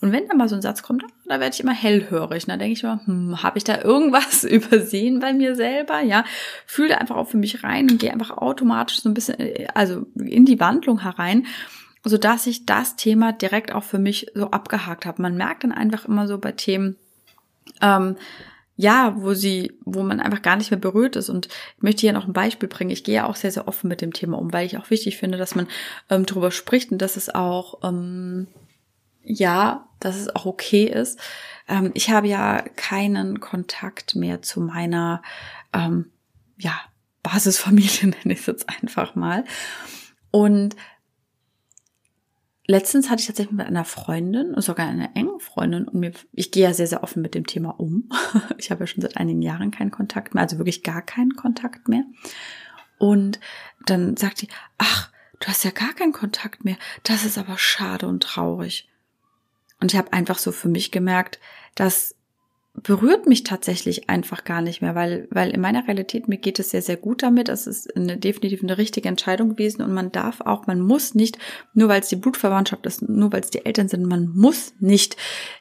Und 0.00 0.10
wenn 0.10 0.26
da 0.26 0.34
mal 0.34 0.48
so 0.48 0.56
ein 0.56 0.62
Satz 0.62 0.82
kommt, 0.82 1.04
da 1.26 1.38
werde 1.38 1.54
ich 1.54 1.60
immer 1.60 1.74
hellhörig. 1.74 2.46
Da 2.46 2.56
denke 2.56 2.72
ich 2.72 2.82
immer, 2.82 3.00
hm, 3.04 3.42
habe 3.42 3.58
ich 3.58 3.64
da 3.64 3.80
irgendwas 3.82 4.42
übersehen 4.44 5.20
bei 5.20 5.32
mir 5.32 5.54
selber? 5.54 6.00
Ja, 6.00 6.24
fühle 6.66 7.00
einfach 7.00 7.16
auch 7.16 7.28
für 7.28 7.36
mich 7.36 7.62
rein 7.62 7.88
und 7.88 8.00
gehe 8.00 8.12
einfach 8.12 8.36
automatisch 8.36 9.00
so 9.00 9.08
ein 9.08 9.14
bisschen, 9.14 9.38
äh, 9.38 9.68
also 9.74 10.06
in 10.16 10.44
die 10.44 10.58
Wandlung 10.58 11.02
herein 11.02 11.46
so 12.04 12.16
dass 12.16 12.46
ich 12.46 12.64
das 12.64 12.96
Thema 12.96 13.32
direkt 13.32 13.72
auch 13.72 13.82
für 13.82 13.98
mich 13.98 14.28
so 14.34 14.50
abgehakt 14.50 15.04
habe. 15.04 15.20
Man 15.20 15.36
merkt 15.36 15.64
dann 15.64 15.72
einfach 15.72 16.06
immer 16.06 16.26
so 16.26 16.38
bei 16.38 16.52
Themen, 16.52 16.96
ähm, 17.82 18.16
ja, 18.80 19.16
wo 19.18 19.34
sie, 19.34 19.76
wo 19.84 20.04
man 20.04 20.20
einfach 20.20 20.40
gar 20.40 20.54
nicht 20.54 20.70
mehr 20.70 20.78
berührt 20.78 21.16
ist. 21.16 21.28
Und 21.28 21.48
ich 21.76 21.82
möchte 21.82 22.02
hier 22.02 22.12
noch 22.12 22.28
ein 22.28 22.32
Beispiel 22.32 22.68
bringen. 22.68 22.92
Ich 22.92 23.02
gehe 23.02 23.16
ja 23.16 23.26
auch 23.26 23.34
sehr, 23.34 23.50
sehr 23.50 23.66
offen 23.66 23.88
mit 23.88 24.00
dem 24.00 24.12
Thema 24.12 24.38
um, 24.38 24.52
weil 24.52 24.66
ich 24.66 24.78
auch 24.78 24.88
wichtig 24.88 25.16
finde, 25.18 25.36
dass 25.36 25.56
man 25.56 25.66
ähm, 26.08 26.24
darüber 26.26 26.52
spricht 26.52 26.92
und 26.92 26.98
dass 26.98 27.16
es 27.16 27.28
auch, 27.28 27.80
ähm, 27.82 28.46
ja, 29.24 29.88
dass 29.98 30.14
es 30.14 30.34
auch 30.34 30.46
okay 30.46 30.84
ist. 30.84 31.18
Ähm, 31.66 31.90
ich 31.94 32.10
habe 32.10 32.28
ja 32.28 32.62
keinen 32.76 33.40
Kontakt 33.40 34.14
mehr 34.14 34.42
zu 34.42 34.60
meiner, 34.60 35.22
ähm, 35.72 36.12
ja, 36.56 36.80
Basisfamilie, 37.24 37.90
nenne 38.02 38.32
ich 38.32 38.40
es 38.40 38.46
jetzt 38.46 38.68
einfach 38.68 39.16
mal. 39.16 39.44
Und 40.30 40.76
letztens 42.68 43.08
hatte 43.10 43.20
ich 43.20 43.26
tatsächlich 43.26 43.56
mit 43.56 43.66
einer 43.66 43.84
Freundin, 43.84 44.54
sogar 44.60 44.86
einer 44.86 45.16
engen 45.16 45.40
Freundin, 45.40 45.88
und 45.88 45.94
mir, 45.94 46.12
ich 46.32 46.52
gehe 46.52 46.62
ja 46.64 46.74
sehr, 46.74 46.86
sehr 46.86 47.02
offen 47.02 47.22
mit 47.22 47.34
dem 47.34 47.46
Thema 47.46 47.70
um. 47.80 48.08
Ich 48.58 48.70
habe 48.70 48.80
ja 48.82 48.86
schon 48.86 49.02
seit 49.02 49.16
einigen 49.16 49.42
Jahren 49.42 49.70
keinen 49.70 49.90
Kontakt 49.90 50.34
mehr, 50.34 50.42
also 50.42 50.58
wirklich 50.58 50.82
gar 50.82 51.02
keinen 51.02 51.34
Kontakt 51.34 51.88
mehr. 51.88 52.04
Und 52.98 53.40
dann 53.86 54.16
sagt 54.16 54.38
sie, 54.38 54.48
ach, 54.76 55.10
du 55.40 55.48
hast 55.48 55.64
ja 55.64 55.70
gar 55.70 55.94
keinen 55.94 56.12
Kontakt 56.12 56.64
mehr. 56.64 56.76
Das 57.04 57.24
ist 57.24 57.38
aber 57.38 57.56
schade 57.56 58.06
und 58.06 58.22
traurig. 58.22 58.88
Und 59.80 59.92
ich 59.92 59.98
habe 59.98 60.12
einfach 60.12 60.38
so 60.38 60.52
für 60.52 60.68
mich 60.68 60.90
gemerkt, 60.90 61.38
dass 61.74 62.16
berührt 62.82 63.26
mich 63.26 63.44
tatsächlich 63.44 64.08
einfach 64.08 64.44
gar 64.44 64.60
nicht 64.60 64.82
mehr, 64.82 64.94
weil, 64.94 65.28
weil 65.30 65.50
in 65.50 65.60
meiner 65.60 65.86
Realität 65.86 66.28
mir 66.28 66.38
geht 66.38 66.58
es 66.58 66.70
sehr, 66.70 66.82
sehr 66.82 66.96
gut 66.96 67.22
damit. 67.22 67.48
Es 67.48 67.66
ist 67.66 67.94
eine, 67.96 68.16
definitiv 68.16 68.62
eine 68.62 68.78
richtige 68.78 69.08
Entscheidung 69.08 69.50
gewesen 69.50 69.82
und 69.82 69.92
man 69.92 70.12
darf 70.12 70.40
auch, 70.40 70.66
man 70.66 70.80
muss 70.80 71.14
nicht, 71.14 71.38
nur 71.74 71.88
weil 71.88 72.00
es 72.00 72.08
die 72.08 72.16
Blutverwandtschaft 72.16 72.86
ist, 72.86 73.08
nur 73.08 73.32
weil 73.32 73.40
es 73.40 73.50
die 73.50 73.64
Eltern 73.64 73.88
sind, 73.88 74.06
man 74.06 74.28
muss 74.28 74.74
nicht 74.80 75.16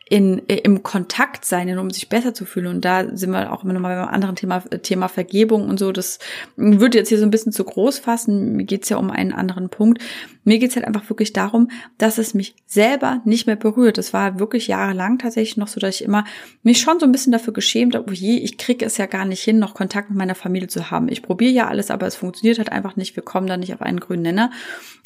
in, 0.09 0.39
im 0.47 0.83
Kontakt 0.83 1.43
sein, 1.43 1.77
um 1.77 1.89
sich 1.89 2.07
besser 2.07 2.33
zu 2.33 2.45
fühlen. 2.45 2.67
Und 2.67 2.85
da 2.85 3.15
sind 3.15 3.31
wir 3.31 3.51
auch 3.51 3.63
immer 3.63 3.73
nochmal 3.73 3.97
beim 3.97 4.13
anderen 4.13 4.35
Thema, 4.35 4.59
Thema 4.59 5.09
Vergebung 5.09 5.67
und 5.67 5.79
so. 5.79 5.91
Das 5.91 6.19
würde 6.55 6.97
jetzt 6.97 7.09
hier 7.09 7.19
so 7.19 7.25
ein 7.25 7.31
bisschen 7.31 7.51
zu 7.51 7.65
groß 7.65 7.99
fassen. 7.99 8.53
Mir 8.53 8.63
geht's 8.63 8.87
ja 8.87 8.97
um 8.97 9.11
einen 9.11 9.33
anderen 9.33 9.69
Punkt. 9.69 10.01
Mir 10.45 10.59
geht's 10.59 10.77
halt 10.77 10.87
einfach 10.87 11.09
wirklich 11.09 11.33
darum, 11.33 11.69
dass 11.97 12.17
es 12.19 12.33
mich 12.33 12.55
selber 12.65 13.21
nicht 13.25 13.47
mehr 13.47 13.57
berührt. 13.57 13.97
Das 13.97 14.13
war 14.13 14.39
wirklich 14.39 14.67
jahrelang 14.67 15.19
tatsächlich 15.19 15.57
noch 15.57 15.67
so, 15.67 15.81
dass 15.81 15.95
ich 15.95 16.05
immer 16.05 16.23
mich 16.63 16.79
schon 16.79 17.01
so 17.01 17.05
ein 17.05 17.11
bisschen 17.11 17.33
dafür 17.33 17.51
geschämt 17.51 17.95
habe, 17.95 18.05
oh 18.09 18.13
je, 18.13 18.37
ich 18.37 18.57
kriege 18.57 18.85
es 18.85 18.95
ja 18.95 19.07
gar 19.07 19.25
nicht 19.25 19.43
hin, 19.43 19.59
noch 19.59 19.73
Kontakt 19.73 20.09
mit 20.09 20.17
meiner 20.17 20.35
Familie 20.35 20.69
zu 20.69 20.89
haben. 20.89 21.09
Ich 21.09 21.21
probiere 21.21 21.51
ja 21.51 21.67
alles, 21.67 21.91
aber 21.91 22.07
es 22.07 22.15
funktioniert 22.15 22.59
halt 22.59 22.71
einfach 22.71 22.95
nicht. 22.95 23.17
Wir 23.17 23.23
kommen 23.23 23.47
da 23.47 23.57
nicht 23.57 23.73
auf 23.73 23.81
einen 23.81 23.99
grünen 23.99 24.23
Nenner. 24.23 24.51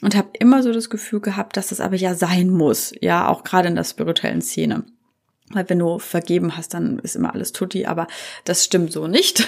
Und 0.04 0.16
habe 0.16 0.30
immer 0.40 0.62
so 0.62 0.72
das 0.72 0.92
Gefühl 0.92 1.22
gehabt, 1.22 1.58
dass 1.58 1.68
das 1.70 1.80
aber 1.80 1.96
ja 1.96 2.14
sein 2.14 2.50
muss. 2.50 2.94
Ja, 3.02 3.28
auch 3.28 3.44
gerade 3.44 3.68
in 3.68 3.76
der 3.76 3.84
spirituellen 3.84 4.42
Szene. 4.42 4.84
Weil 5.54 5.70
wenn 5.70 5.80
du 5.80 6.00
vergeben 6.00 6.58
hast, 6.58 6.74
dann 6.74 7.00
ist 7.00 7.16
immer 7.16 7.34
alles 7.34 7.52
tutti, 7.52 7.86
aber 7.86 8.08
das 8.46 8.66
stimmt 8.66 8.92
so 8.92 9.08
nicht. 9.08 9.48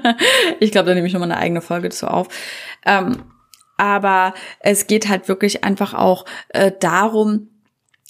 ich 0.60 0.72
glaube, 0.72 0.88
da 0.88 0.94
nehme 0.94 1.06
ich 1.06 1.12
nochmal 1.12 1.30
eine 1.30 1.40
eigene 1.40 1.60
Folge 1.60 1.88
dazu 1.88 2.06
auf. 2.06 2.28
Ähm, 2.84 3.22
aber 3.76 4.34
es 4.60 4.86
geht 4.86 5.08
halt 5.08 5.28
wirklich 5.28 5.64
einfach 5.64 5.94
auch 5.94 6.24
äh, 6.48 6.72
darum, 6.80 7.48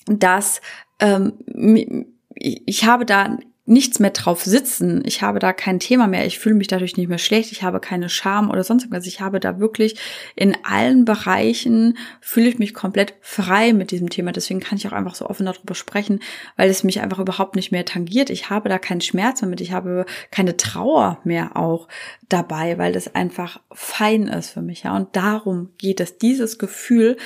dass 0.06 0.60
ähm, 0.98 2.06
ich 2.34 2.84
habe 2.84 3.04
da 3.04 3.38
nichts 3.68 4.00
mehr 4.00 4.10
drauf 4.10 4.42
sitzen. 4.44 5.02
Ich 5.04 5.22
habe 5.22 5.38
da 5.38 5.52
kein 5.52 5.78
Thema 5.78 6.06
mehr. 6.06 6.26
Ich 6.26 6.38
fühle 6.38 6.54
mich 6.54 6.68
dadurch 6.68 6.96
nicht 6.96 7.08
mehr 7.08 7.18
schlecht. 7.18 7.52
Ich 7.52 7.62
habe 7.62 7.80
keine 7.80 8.08
Scham 8.08 8.50
oder 8.50 8.64
sonst 8.64 8.84
irgendwas. 8.84 9.06
Ich 9.06 9.20
habe 9.20 9.40
da 9.40 9.60
wirklich 9.60 9.96
in 10.34 10.56
allen 10.64 11.04
Bereichen 11.04 11.98
fühle 12.20 12.48
ich 12.48 12.58
mich 12.58 12.72
komplett 12.72 13.14
frei 13.20 13.72
mit 13.72 13.90
diesem 13.90 14.08
Thema. 14.08 14.32
Deswegen 14.32 14.60
kann 14.60 14.78
ich 14.78 14.88
auch 14.88 14.92
einfach 14.92 15.14
so 15.14 15.26
offen 15.26 15.46
darüber 15.46 15.74
sprechen, 15.74 16.20
weil 16.56 16.70
es 16.70 16.82
mich 16.82 17.00
einfach 17.00 17.18
überhaupt 17.18 17.56
nicht 17.56 17.70
mehr 17.70 17.84
tangiert. 17.84 18.30
Ich 18.30 18.48
habe 18.48 18.68
da 18.68 18.78
keinen 18.78 19.02
Schmerz 19.02 19.42
mehr 19.42 19.50
mit. 19.50 19.60
Ich 19.60 19.72
habe 19.72 20.06
keine 20.30 20.56
Trauer 20.56 21.18
mehr 21.24 21.56
auch 21.56 21.88
dabei, 22.28 22.78
weil 22.78 22.92
das 22.92 23.14
einfach 23.14 23.60
fein 23.72 24.28
ist 24.28 24.50
für 24.50 24.62
mich. 24.62 24.84
Ja, 24.84 24.96
und 24.96 25.14
darum 25.14 25.70
geht 25.76 26.00
es. 26.00 26.18
Dieses 26.18 26.58
Gefühl, 26.58 27.16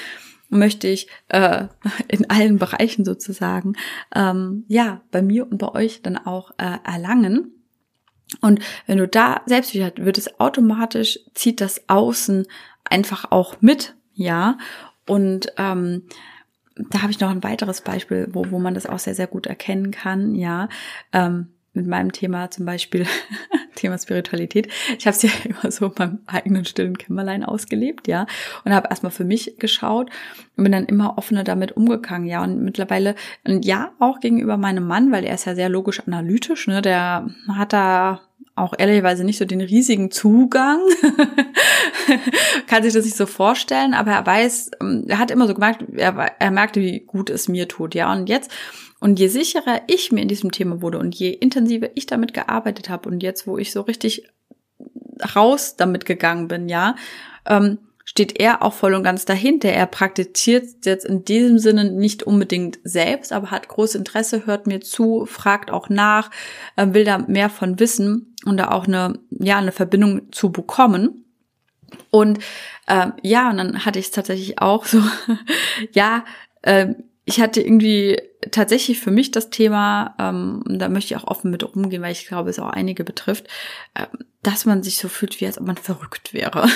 möchte 0.52 0.88
ich 0.88 1.08
äh, 1.28 1.66
in 2.08 2.30
allen 2.30 2.58
Bereichen 2.58 3.04
sozusagen 3.04 3.74
ähm, 4.14 4.64
ja 4.68 5.00
bei 5.10 5.22
mir 5.22 5.50
und 5.50 5.58
bei 5.58 5.68
euch 5.68 6.02
dann 6.02 6.16
auch 6.16 6.52
äh, 6.58 6.78
erlangen. 6.84 7.52
Und 8.40 8.60
wenn 8.86 8.98
du 8.98 9.06
da 9.06 9.42
selbst 9.46 9.74
wieder 9.74 9.92
wird 9.96 10.16
es 10.16 10.40
automatisch 10.40 11.18
zieht 11.34 11.60
das 11.60 11.88
Außen 11.88 12.46
einfach 12.84 13.30
auch 13.30 13.60
mit, 13.60 13.94
ja. 14.14 14.58
Und 15.06 15.48
ähm, 15.58 16.04
da 16.76 17.02
habe 17.02 17.12
ich 17.12 17.20
noch 17.20 17.30
ein 17.30 17.42
weiteres 17.42 17.82
Beispiel, 17.82 18.28
wo, 18.32 18.50
wo 18.50 18.58
man 18.58 18.74
das 18.74 18.86
auch 18.86 18.98
sehr, 18.98 19.14
sehr 19.14 19.26
gut 19.26 19.46
erkennen 19.46 19.90
kann, 19.90 20.34
ja. 20.34 20.68
Ähm, 21.12 21.51
mit 21.74 21.86
meinem 21.86 22.12
Thema 22.12 22.50
zum 22.50 22.66
Beispiel, 22.66 23.06
Thema 23.74 23.98
Spiritualität. 23.98 24.68
Ich 24.98 25.06
habe 25.06 25.16
es 25.16 25.22
ja 25.22 25.30
immer 25.44 25.70
so 25.70 25.88
beim 25.88 26.20
eigenen 26.26 26.64
stillen 26.64 26.98
Kämmerlein 26.98 27.44
ausgelebt, 27.44 28.08
ja, 28.08 28.26
und 28.64 28.72
habe 28.72 28.88
erstmal 28.90 29.12
für 29.12 29.24
mich 29.24 29.56
geschaut 29.58 30.10
und 30.56 30.64
bin 30.64 30.72
dann 30.72 30.86
immer 30.86 31.18
offener 31.18 31.44
damit 31.44 31.72
umgegangen, 31.72 32.26
ja, 32.26 32.42
und 32.42 32.62
mittlerweile, 32.62 33.14
und 33.44 33.64
ja, 33.64 33.92
auch 33.98 34.20
gegenüber 34.20 34.56
meinem 34.56 34.86
Mann, 34.86 35.12
weil 35.12 35.24
er 35.24 35.34
ist 35.34 35.46
ja 35.46 35.54
sehr 35.54 35.68
logisch 35.68 36.00
analytisch, 36.06 36.66
ne, 36.66 36.82
der 36.82 37.26
hat 37.48 37.72
da 37.72 38.20
auch 38.54 38.74
ehrlicherweise 38.76 39.24
nicht 39.24 39.38
so 39.38 39.44
den 39.44 39.60
riesigen 39.60 40.10
Zugang, 40.10 40.80
kann 42.66 42.82
sich 42.82 42.92
das 42.92 43.04
nicht 43.04 43.16
so 43.16 43.26
vorstellen, 43.26 43.94
aber 43.94 44.12
er 44.12 44.26
weiß, 44.26 44.72
ähm, 44.80 45.04
er 45.08 45.18
hat 45.18 45.30
immer 45.30 45.46
so 45.46 45.54
gemerkt, 45.54 45.84
er, 45.96 46.14
er 46.38 46.50
merkte, 46.50 46.80
wie 46.80 47.00
gut 47.00 47.30
es 47.30 47.48
mir 47.48 47.68
tut, 47.68 47.94
ja, 47.94 48.12
und 48.12 48.28
jetzt 48.28 48.50
und 49.00 49.18
je 49.18 49.26
sicherer 49.26 49.80
ich 49.88 50.12
mir 50.12 50.20
in 50.20 50.28
diesem 50.28 50.52
Thema 50.52 50.80
wurde 50.80 50.98
und 50.98 51.14
je 51.14 51.30
intensiver 51.30 51.88
ich 51.96 52.06
damit 52.06 52.34
gearbeitet 52.34 52.88
habe 52.88 53.08
und 53.08 53.22
jetzt, 53.22 53.48
wo 53.48 53.58
ich 53.58 53.72
so 53.72 53.80
richtig 53.80 54.28
raus 55.34 55.76
damit 55.76 56.04
gegangen 56.04 56.46
bin, 56.46 56.68
ja, 56.68 56.94
ähm, 57.46 57.78
steht 58.04 58.40
er 58.40 58.62
auch 58.62 58.72
voll 58.72 58.94
und 58.94 59.02
ganz 59.02 59.24
dahinter. 59.24 59.70
Er 59.70 59.86
praktiziert 59.86 60.66
jetzt 60.84 61.04
in 61.04 61.24
diesem 61.24 61.58
Sinne 61.58 61.90
nicht 61.90 62.22
unbedingt 62.22 62.78
selbst, 62.84 63.32
aber 63.32 63.50
hat 63.50 63.68
großes 63.68 63.96
Interesse, 63.96 64.46
hört 64.46 64.66
mir 64.66 64.80
zu, 64.80 65.26
fragt 65.26 65.70
auch 65.70 65.88
nach, 65.88 66.30
äh, 66.76 66.86
will 66.92 67.04
da 67.04 67.18
mehr 67.18 67.50
von 67.50 67.78
wissen 67.78 68.34
und 68.44 68.56
da 68.56 68.70
auch 68.70 68.86
eine, 68.86 69.18
ja, 69.30 69.58
eine 69.58 69.72
Verbindung 69.72 70.32
zu 70.32 70.50
bekommen. 70.50 71.24
Und 72.10 72.38
ähm, 72.88 73.12
ja, 73.22 73.50
und 73.50 73.58
dann 73.58 73.84
hatte 73.84 73.98
ich 73.98 74.06
es 74.06 74.10
tatsächlich 74.12 74.60
auch 74.60 74.84
so, 74.84 75.02
ja, 75.92 76.24
ähm, 76.62 77.04
ich 77.24 77.40
hatte 77.40 77.60
irgendwie 77.60 78.20
tatsächlich 78.50 79.00
für 79.00 79.12
mich 79.12 79.30
das 79.30 79.50
Thema, 79.50 80.14
ähm, 80.18 80.62
da 80.66 80.88
möchte 80.88 81.14
ich 81.14 81.20
auch 81.20 81.28
offen 81.28 81.50
mit 81.50 81.62
umgehen, 81.62 82.02
weil 82.02 82.12
ich 82.12 82.26
glaube, 82.26 82.50
es 82.50 82.58
auch 82.58 82.70
einige 82.70 83.04
betrifft, 83.04 83.46
äh, 83.94 84.06
dass 84.42 84.64
man 84.64 84.82
sich 84.82 84.98
so 84.98 85.08
fühlt, 85.08 85.40
wie 85.40 85.46
als 85.46 85.58
ob 85.58 85.66
man 85.66 85.76
verrückt 85.76 86.34
wäre. 86.34 86.68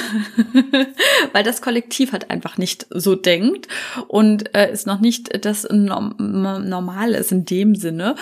weil 1.32 1.42
das 1.42 1.62
Kollektiv 1.62 2.12
halt 2.12 2.30
einfach 2.30 2.58
nicht 2.58 2.86
so 2.90 3.16
denkt 3.16 3.66
und 4.06 4.54
äh, 4.54 4.72
ist 4.72 4.86
noch 4.86 5.00
nicht 5.00 5.44
das 5.44 5.66
Normale 5.68 7.18
ist 7.18 7.32
in 7.32 7.44
dem 7.44 7.74
Sinne 7.74 8.14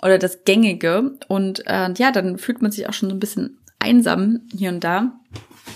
oder 0.00 0.18
das 0.18 0.44
Gängige. 0.44 1.18
Und 1.26 1.66
äh, 1.66 1.92
ja, 1.96 2.12
dann 2.12 2.38
fühlt 2.38 2.62
man 2.62 2.70
sich 2.70 2.88
auch 2.88 2.92
schon 2.92 3.08
so 3.08 3.16
ein 3.16 3.20
bisschen 3.20 3.58
einsam 3.80 4.42
hier 4.56 4.70
und 4.70 4.84
da. 4.84 5.18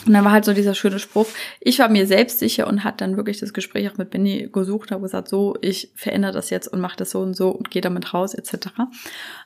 Und 0.08 0.14
dann 0.14 0.24
war 0.24 0.32
halt 0.32 0.46
so 0.46 0.54
dieser 0.54 0.74
schöne 0.74 0.98
Spruch. 0.98 1.26
Ich 1.60 1.78
war 1.80 1.90
mir 1.90 2.06
selbst 2.06 2.38
sicher 2.38 2.66
und 2.66 2.82
hat 2.82 3.02
dann 3.02 3.18
wirklich 3.18 3.38
das 3.38 3.52
Gespräch 3.52 3.90
auch 3.90 3.98
mit 3.98 4.08
Benny 4.08 4.48
gesucht, 4.50 4.90
habe 4.90 5.02
gesagt, 5.02 5.28
so, 5.28 5.54
ich 5.60 5.92
verändere 5.96 6.32
das 6.32 6.48
jetzt 6.48 6.66
und 6.66 6.80
mache 6.80 6.96
das 6.96 7.10
so 7.10 7.20
und 7.20 7.34
so 7.34 7.50
und 7.50 7.70
gehe 7.70 7.82
damit 7.82 8.14
raus, 8.14 8.32
etc. 8.32 8.68
Und 8.78 8.90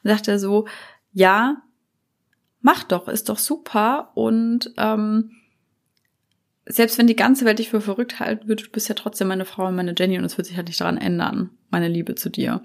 sagt 0.05 0.29
er 0.29 0.39
so, 0.39 0.69
ja, 1.13 1.63
mach 2.61 2.85
doch, 2.85 3.09
ist 3.09 3.29
doch 3.29 3.39
super. 3.39 4.13
Und 4.15 4.73
ähm, 4.77 5.33
selbst 6.65 6.97
wenn 6.97 7.09
die 7.09 7.17
ganze 7.17 7.45
Welt 7.45 7.59
dich 7.59 7.71
für 7.71 7.81
verrückt 7.81 8.21
halten 8.21 8.47
würde, 8.47 8.63
du 8.63 8.71
bist 8.71 8.89
ja 8.89 8.95
trotzdem 8.95 9.27
meine 9.27 9.45
Frau 9.45 9.67
und 9.67 9.75
meine 9.75 9.95
Jenny 9.99 10.17
und 10.17 10.25
es 10.25 10.39
wird 10.39 10.47
sich 10.47 10.57
halt 10.57 10.69
nicht 10.69 10.81
daran 10.81 10.97
ändern, 10.97 11.51
meine 11.71 11.89
Liebe 11.89 12.15
zu 12.15 12.31
dir. 12.31 12.63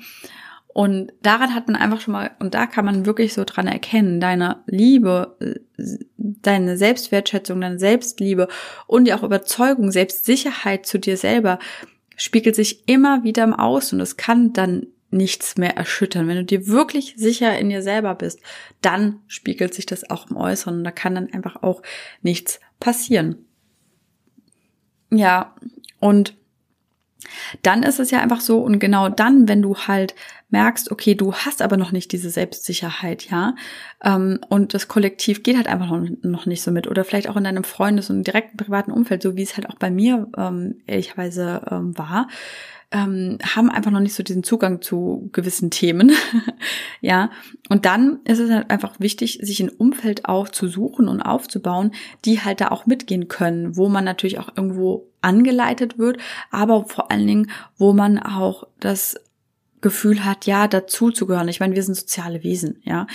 Und 0.68 1.12
daran 1.24 1.56
hat 1.56 1.68
man 1.68 1.76
einfach 1.76 2.02
schon 2.02 2.12
mal, 2.12 2.32
und 2.40 2.54
da 2.54 2.68
kann 2.68 2.86
man 2.86 3.06
wirklich 3.06 3.34
so 3.34 3.44
dran 3.44 3.68
erkennen, 3.68 4.20
deine 4.20 4.64
Liebe, 4.68 5.36
deine 6.18 6.78
Selbstwertschätzung, 6.78 7.62
deine 7.62 7.80
Selbstliebe 7.80 8.48
und 8.86 9.06
die 9.06 9.14
auch 9.14 9.24
Überzeugung, 9.24 9.92
Selbstsicherheit 9.92 10.86
zu 10.86 11.00
dir 11.00 11.18
selber 11.18 11.58
spiegelt 12.16 12.56
sich 12.56 12.88
immer 12.88 13.24
wieder 13.24 13.44
im 13.44 13.54
Außen. 13.54 13.98
Und 13.98 14.04
es 14.04 14.18
kann 14.18 14.54
dann 14.54 14.88
nichts 15.10 15.58
mehr 15.58 15.78
erschüttern. 15.78 16.28
Wenn 16.28 16.38
du 16.38 16.46
dir 16.46 16.68
wirklich 16.68 17.14
sicher 17.18 17.58
in 17.58 17.70
dir 17.70 17.82
selber 17.82 18.16
bist, 18.16 18.42
dann 18.82 19.22
spiegelt 19.28 19.74
sich 19.74 19.86
das 19.86 20.10
auch 20.10 20.30
im 20.30 20.36
Äußeren 20.36 20.80
und 20.80 20.84
da 20.84 20.92
kann 20.92 21.16
dann 21.16 21.32
einfach 21.32 21.64
auch 21.64 21.82
nichts 22.22 22.60
passieren. 22.80 23.46
Ja, 25.10 25.56
und 26.00 26.36
dann 27.62 27.84
ist 27.84 28.00
es 28.00 28.12
ja 28.12 28.20
einfach 28.20 28.42
so 28.42 28.60
und 28.60 28.80
genau 28.80 29.10
dann, 29.10 29.48
wenn 29.48 29.62
du 29.62 29.76
halt 29.76 30.16
merkst, 30.50 30.92
okay, 30.92 31.16
du 31.16 31.34
hast 31.34 31.62
aber 31.62 31.76
noch 31.76 31.92
nicht 31.92 32.12
diese 32.12 32.30
Selbstsicherheit, 32.30 33.30
ja, 33.30 33.56
ähm, 34.04 34.40
und 34.50 34.74
das 34.74 34.88
Kollektiv 34.88 35.44
geht 35.44 35.58
halt 35.58 35.68
einfach 35.68 35.90
noch, 36.22 36.46
nicht 36.46 36.62
so 36.62 36.72
mit 36.72 36.88
oder 36.88 37.04
vielleicht 37.04 37.28
auch 37.28 37.36
in 37.36 37.44
deinem 37.44 37.64
Freundes- 37.64 38.10
und 38.10 38.26
direkten 38.26 38.58
privaten 38.58 38.92
Umfeld, 38.92 39.22
so 39.22 39.36
wie 39.36 39.44
es 39.44 39.58
halt 39.58 39.70
auch 39.70 39.76
bei 39.76 39.92
mir 39.92 40.28
ähm, 40.38 40.82
ehrlicherweise 40.86 41.62
ähm, 41.70 41.98
war, 41.98 42.28
ähm, 42.92 43.38
haben 43.44 43.70
einfach 43.70 43.92
noch 43.92 44.00
nicht 44.00 44.14
so 44.14 44.24
diesen 44.24 44.44
Zugang 44.44 44.82
zu 44.82 45.30
gewissen 45.34 45.72
Themen. 45.72 46.12
ja, 47.02 47.32
und 47.70 47.86
dann 47.86 48.20
ist 48.24 48.40
es 48.40 48.50
halt 48.50 48.70
einfach 48.70 49.00
wichtig, 49.00 49.40
sich 49.42 49.60
ein 49.60 49.70
Umfeld 49.70 50.26
auch 50.26 50.48
zu 50.48 50.68
suchen 50.68 51.08
und 51.08 51.22
aufzubauen, 51.22 51.92
die 52.24 52.42
halt 52.42 52.62
da 52.62 52.70
auch 52.70 52.86
mitgehen 52.86 53.28
können, 53.28 53.76
wo 53.76 53.90
man 53.90 54.06
natürlich 54.06 54.40
auch 54.40 54.50
irgendwo 54.56 55.08
angeleitet 55.22 55.98
wird, 55.98 56.18
aber 56.52 56.86
vor 56.86 57.12
allen 57.12 57.28
Dingen, 57.28 57.52
wo 57.78 57.92
man 57.92 58.20
auch 58.20 58.64
das 58.80 59.20
Gefühl 59.82 60.24
hat, 60.24 60.46
ja, 60.46 60.68
dazu 60.68 61.12
zu 61.12 61.28
gehören. 61.28 61.50
Ich 61.50 61.60
meine, 61.60 61.76
wir 61.76 61.84
sind 61.84 61.96
soziale 61.96 62.44
Wesen, 62.44 62.82
ja 62.84 63.06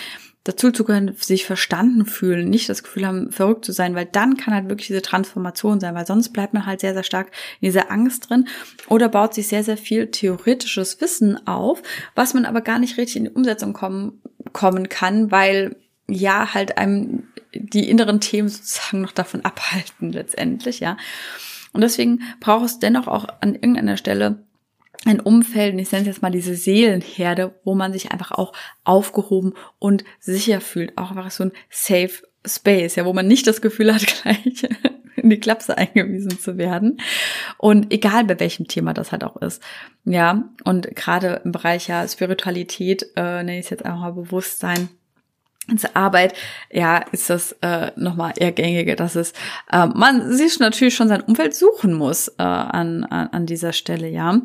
dazu 0.44 0.72
zu 0.72 0.84
können, 0.84 1.14
sich 1.16 1.46
verstanden 1.46 2.04
fühlen, 2.04 2.50
nicht 2.50 2.68
das 2.68 2.82
Gefühl 2.82 3.06
haben, 3.06 3.30
verrückt 3.30 3.64
zu 3.64 3.72
sein, 3.72 3.94
weil 3.94 4.06
dann 4.06 4.36
kann 4.36 4.54
halt 4.54 4.68
wirklich 4.68 4.88
diese 4.88 5.02
Transformation 5.02 5.78
sein, 5.78 5.94
weil 5.94 6.06
sonst 6.06 6.30
bleibt 6.30 6.52
man 6.52 6.66
halt 6.66 6.80
sehr, 6.80 6.94
sehr 6.94 7.04
stark 7.04 7.28
in 7.60 7.66
dieser 7.66 7.90
Angst 7.92 8.28
drin 8.28 8.48
oder 8.88 9.08
baut 9.08 9.34
sich 9.34 9.46
sehr, 9.48 9.62
sehr 9.62 9.76
viel 9.76 10.08
theoretisches 10.08 11.00
Wissen 11.00 11.46
auf, 11.46 11.82
was 12.14 12.34
man 12.34 12.44
aber 12.44 12.60
gar 12.60 12.78
nicht 12.78 12.98
richtig 12.98 13.16
in 13.16 13.24
die 13.24 13.30
Umsetzung 13.30 13.72
kommen, 13.72 14.20
kommen 14.52 14.88
kann, 14.88 15.30
weil 15.30 15.76
ja 16.08 16.52
halt 16.54 16.76
einem 16.76 17.24
die 17.54 17.88
inneren 17.88 18.20
Themen 18.20 18.48
sozusagen 18.48 19.00
noch 19.00 19.12
davon 19.12 19.40
abhalten 19.44 20.12
letztendlich, 20.12 20.80
ja. 20.80 20.96
Und 21.72 21.80
deswegen 21.80 22.20
braucht 22.40 22.66
es 22.66 22.78
dennoch 22.80 23.06
auch 23.06 23.26
an 23.40 23.54
irgendeiner 23.54 23.96
Stelle 23.96 24.44
ein 25.04 25.20
Umfeld, 25.20 25.74
und 25.74 25.80
ich 25.80 25.90
nenne 25.90 26.02
es 26.02 26.08
jetzt 26.08 26.22
mal 26.22 26.30
diese 26.30 26.54
Seelenherde, 26.54 27.54
wo 27.64 27.74
man 27.74 27.92
sich 27.92 28.12
einfach 28.12 28.32
auch 28.32 28.52
aufgehoben 28.84 29.54
und 29.78 30.04
sicher 30.20 30.60
fühlt. 30.60 30.96
Auch 30.96 31.10
einfach 31.10 31.30
so 31.30 31.44
ein 31.44 31.52
Safe 31.70 32.22
Space, 32.46 32.96
ja, 32.96 33.04
wo 33.04 33.12
man 33.12 33.26
nicht 33.26 33.46
das 33.46 33.60
Gefühl 33.60 33.94
hat, 33.94 34.06
gleich 34.22 34.66
in 35.16 35.30
die 35.30 35.40
Klapse 35.40 35.76
eingewiesen 35.76 36.38
zu 36.38 36.58
werden. 36.58 37.00
Und 37.58 37.92
egal 37.92 38.24
bei 38.24 38.38
welchem 38.40 38.66
Thema 38.66 38.92
das 38.94 39.12
halt 39.12 39.24
auch 39.24 39.36
ist. 39.36 39.62
Ja, 40.04 40.48
und 40.64 40.94
gerade 40.96 41.42
im 41.44 41.52
Bereich 41.52 41.88
ja 41.88 42.06
Spiritualität, 42.06 43.06
äh, 43.16 43.42
nenne 43.42 43.58
ich 43.58 43.66
es 43.66 43.70
jetzt 43.70 43.84
einfach 43.84 44.00
mal 44.00 44.12
Bewusstsein, 44.12 44.88
ins 45.68 45.84
Arbeit, 45.94 46.34
ja, 46.70 46.98
ist 47.12 47.30
das 47.30 47.52
äh, 47.62 47.92
nochmal 47.96 48.32
eher 48.36 48.52
gängige, 48.52 48.96
dass 48.96 49.14
es 49.14 49.32
äh, 49.70 49.86
man 49.86 50.32
sich 50.32 50.58
natürlich 50.58 50.94
schon 50.94 51.08
sein 51.08 51.20
Umfeld 51.20 51.54
suchen 51.54 51.94
muss 51.94 52.28
äh, 52.28 52.42
an, 52.42 53.04
an, 53.04 53.28
an 53.28 53.46
dieser 53.46 53.72
Stelle, 53.72 54.08
ja. 54.08 54.40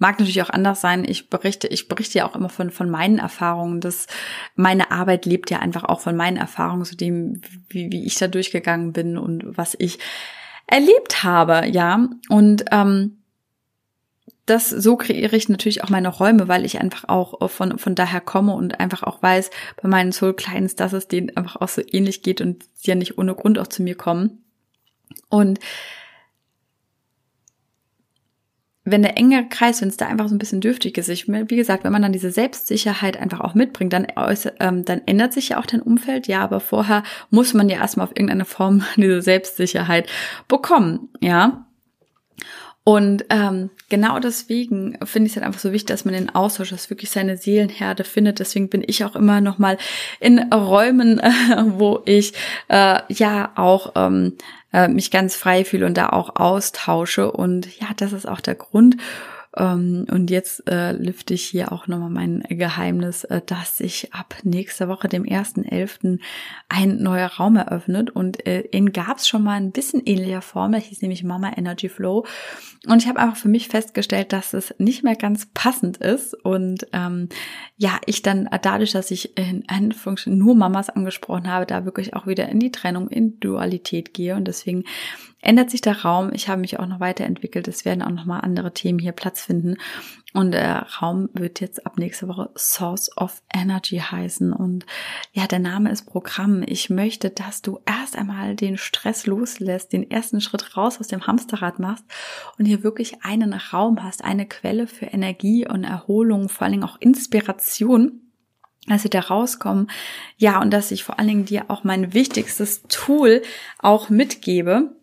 Mag 0.00 0.20
natürlich 0.20 0.42
auch 0.42 0.50
anders 0.50 0.80
sein. 0.80 1.04
Ich 1.04 1.28
berichte, 1.28 1.66
ich 1.66 1.88
berichte 1.88 2.18
ja 2.18 2.26
auch 2.28 2.36
immer 2.36 2.48
von, 2.48 2.70
von 2.70 2.88
meinen 2.88 3.18
Erfahrungen. 3.18 3.80
Das, 3.80 4.06
meine 4.54 4.92
Arbeit 4.92 5.26
lebt 5.26 5.50
ja 5.50 5.58
einfach 5.58 5.82
auch 5.82 5.98
von 5.98 6.14
meinen 6.14 6.36
Erfahrungen, 6.36 6.84
zu 6.84 6.96
dem, 6.96 7.40
wie, 7.68 7.90
wie 7.90 8.06
ich 8.06 8.14
da 8.14 8.28
durchgegangen 8.28 8.92
bin 8.92 9.18
und 9.18 9.42
was 9.58 9.74
ich 9.76 9.98
erlebt 10.68 11.24
habe, 11.24 11.66
ja. 11.66 12.08
Und 12.28 12.66
ähm, 12.70 13.17
das, 14.50 14.70
so 14.70 14.96
kreiere 14.96 15.36
ich 15.36 15.48
natürlich 15.48 15.84
auch 15.84 15.90
meine 15.90 16.08
Räume, 16.08 16.48
weil 16.48 16.64
ich 16.64 16.80
einfach 16.80 17.08
auch 17.08 17.48
von, 17.50 17.78
von 17.78 17.94
daher 17.94 18.20
komme 18.20 18.54
und 18.54 18.80
einfach 18.80 19.02
auch 19.02 19.22
weiß 19.22 19.50
bei 19.80 19.88
meinen 19.88 20.12
Soul 20.12 20.34
Clients, 20.34 20.76
dass 20.76 20.92
es 20.92 21.08
denen 21.08 21.36
einfach 21.36 21.56
auch 21.56 21.68
so 21.68 21.82
ähnlich 21.90 22.22
geht 22.22 22.40
und 22.40 22.64
sie 22.74 22.90
ja 22.90 22.94
nicht 22.94 23.18
ohne 23.18 23.34
Grund 23.34 23.58
auch 23.58 23.66
zu 23.66 23.82
mir 23.82 23.94
kommen. 23.94 24.42
Und 25.28 25.60
wenn 28.90 29.02
der 29.02 29.16
enge 29.16 29.48
Kreis, 29.48 29.80
wenn 29.80 29.88
es 29.88 29.96
da 29.96 30.06
einfach 30.06 30.28
so 30.28 30.34
ein 30.34 30.38
bisschen 30.38 30.60
dürftig 30.60 30.96
ist, 30.96 31.08
ich, 31.08 31.28
wie 31.28 31.56
gesagt, 31.56 31.84
wenn 31.84 31.92
man 31.92 32.02
dann 32.02 32.12
diese 32.12 32.30
Selbstsicherheit 32.30 33.18
einfach 33.18 33.40
auch 33.40 33.54
mitbringt, 33.54 33.92
dann, 33.92 34.06
ähm, 34.60 34.84
dann 34.84 35.02
ändert 35.06 35.32
sich 35.32 35.50
ja 35.50 35.60
auch 35.60 35.66
dein 35.66 35.82
Umfeld, 35.82 36.26
ja, 36.26 36.40
aber 36.42 36.60
vorher 36.60 37.02
muss 37.30 37.54
man 37.54 37.68
ja 37.68 37.78
erstmal 37.78 38.06
auf 38.06 38.12
irgendeine 38.12 38.44
Form 38.44 38.84
diese 38.96 39.22
Selbstsicherheit 39.22 40.08
bekommen, 40.48 41.08
ja. 41.20 41.67
Und 42.88 43.26
ähm, 43.28 43.68
genau 43.90 44.18
deswegen 44.18 44.96
finde 45.04 45.26
ich 45.26 45.32
es 45.32 45.36
halt 45.36 45.44
einfach 45.44 45.60
so 45.60 45.72
wichtig, 45.72 45.88
dass 45.88 46.06
man 46.06 46.14
den 46.14 46.34
Austausch, 46.34 46.70
dass 46.70 46.88
wirklich 46.88 47.10
seine 47.10 47.36
Seelenherde 47.36 48.02
findet. 48.02 48.38
Deswegen 48.38 48.70
bin 48.70 48.82
ich 48.86 49.04
auch 49.04 49.14
immer 49.14 49.42
noch 49.42 49.58
mal 49.58 49.76
in 50.20 50.50
Räumen, 50.50 51.18
äh, 51.18 51.30
wo 51.66 52.00
ich 52.06 52.32
äh, 52.68 53.00
ja 53.10 53.52
auch 53.56 53.92
ähm, 53.94 54.38
äh, 54.72 54.88
mich 54.88 55.10
ganz 55.10 55.36
frei 55.36 55.66
fühle 55.66 55.84
und 55.84 55.98
da 55.98 56.08
auch 56.08 56.36
austausche. 56.36 57.30
Und 57.30 57.78
ja, 57.78 57.88
das 57.94 58.14
ist 58.14 58.26
auch 58.26 58.40
der 58.40 58.54
Grund, 58.54 58.96
und 59.52 60.30
jetzt 60.30 60.68
äh, 60.70 60.92
lüfte 60.92 61.34
ich 61.34 61.44
hier 61.44 61.72
auch 61.72 61.86
nochmal 61.86 62.10
mein 62.10 62.44
Geheimnis, 62.48 63.24
äh, 63.24 63.40
dass 63.44 63.78
sich 63.78 64.12
ab 64.12 64.36
nächster 64.42 64.88
Woche, 64.88 65.08
dem 65.08 65.24
1.11., 65.24 66.20
ein 66.68 67.02
neuer 67.02 67.28
Raum 67.28 67.56
eröffnet. 67.56 68.10
Und 68.10 68.46
äh, 68.46 68.68
ihn 68.72 68.92
gab 68.92 69.16
es 69.16 69.26
schon 69.26 69.42
mal 69.42 69.54
ein 69.54 69.72
bisschen 69.72 70.02
ähnlicher 70.04 70.42
Form. 70.42 70.72
Der 70.72 70.80
hieß 70.82 71.00
nämlich 71.00 71.24
Mama 71.24 71.52
Energy 71.56 71.88
Flow. 71.88 72.26
Und 72.86 73.02
ich 73.02 73.08
habe 73.08 73.20
einfach 73.20 73.36
für 73.36 73.48
mich 73.48 73.68
festgestellt, 73.68 74.32
dass 74.32 74.52
es 74.52 74.74
nicht 74.78 75.02
mehr 75.02 75.16
ganz 75.16 75.46
passend 75.54 75.96
ist. 75.96 76.34
Und 76.34 76.86
ähm, 76.92 77.28
ja, 77.78 77.98
ich 78.04 78.20
dann 78.20 78.48
dadurch, 78.62 78.92
dass 78.92 79.10
ich 79.10 79.36
in 79.38 79.64
Anführungsstrichen 79.66 80.38
nur 80.38 80.54
Mamas 80.54 80.90
angesprochen 80.90 81.48
habe, 81.48 81.64
da 81.64 81.86
wirklich 81.86 82.14
auch 82.14 82.26
wieder 82.26 82.48
in 82.50 82.60
die 82.60 82.70
Trennung, 82.70 83.08
in 83.08 83.40
Dualität 83.40 84.12
gehe. 84.12 84.36
Und 84.36 84.46
deswegen 84.46 84.84
ändert 85.40 85.70
sich 85.70 85.80
der 85.80 86.02
Raum. 86.02 86.30
Ich 86.32 86.48
habe 86.48 86.60
mich 86.60 86.78
auch 86.78 86.86
noch 86.86 87.00
weiterentwickelt. 87.00 87.68
Es 87.68 87.84
werden 87.84 88.02
auch 88.02 88.10
noch 88.10 88.24
mal 88.24 88.40
andere 88.40 88.74
Themen 88.74 88.98
hier 88.98 89.12
Platz 89.12 89.42
finden. 89.42 89.76
Und 90.34 90.52
der 90.52 90.86
Raum 91.00 91.30
wird 91.32 91.60
jetzt 91.60 91.86
ab 91.86 91.96
nächste 91.96 92.28
Woche 92.28 92.50
Source 92.56 93.16
of 93.16 93.42
Energy 93.54 93.98
heißen. 93.98 94.52
Und 94.52 94.84
ja, 95.32 95.46
der 95.46 95.60
Name 95.60 95.90
ist 95.90 96.06
Programm. 96.06 96.62
Ich 96.66 96.90
möchte, 96.90 97.30
dass 97.30 97.62
du 97.62 97.80
erst 97.86 98.16
einmal 98.16 98.56
den 98.56 98.76
Stress 98.76 99.26
loslässt, 99.26 99.92
den 99.92 100.10
ersten 100.10 100.40
Schritt 100.40 100.76
raus 100.76 101.00
aus 101.00 101.08
dem 101.08 101.26
Hamsterrad 101.26 101.78
machst 101.78 102.04
und 102.58 102.66
hier 102.66 102.82
wirklich 102.82 103.22
einen 103.22 103.54
Raum 103.54 104.02
hast, 104.02 104.24
eine 104.24 104.46
Quelle 104.46 104.86
für 104.86 105.06
Energie 105.06 105.66
und 105.66 105.84
Erholung, 105.84 106.48
vor 106.48 106.64
allen 106.64 106.72
Dingen 106.72 106.84
auch 106.84 107.00
Inspiration 107.00 108.22
dass 108.86 109.02
sie 109.02 109.10
da 109.10 109.20
rauskommen. 109.20 109.90
Ja, 110.38 110.62
und 110.62 110.70
dass 110.70 110.90
ich 110.90 111.04
vor 111.04 111.18
allen 111.18 111.28
Dingen 111.28 111.44
dir 111.44 111.66
auch 111.68 111.84
mein 111.84 112.14
wichtigstes 112.14 112.84
Tool 112.88 113.42
auch 113.78 114.08
mitgebe, 114.08 114.96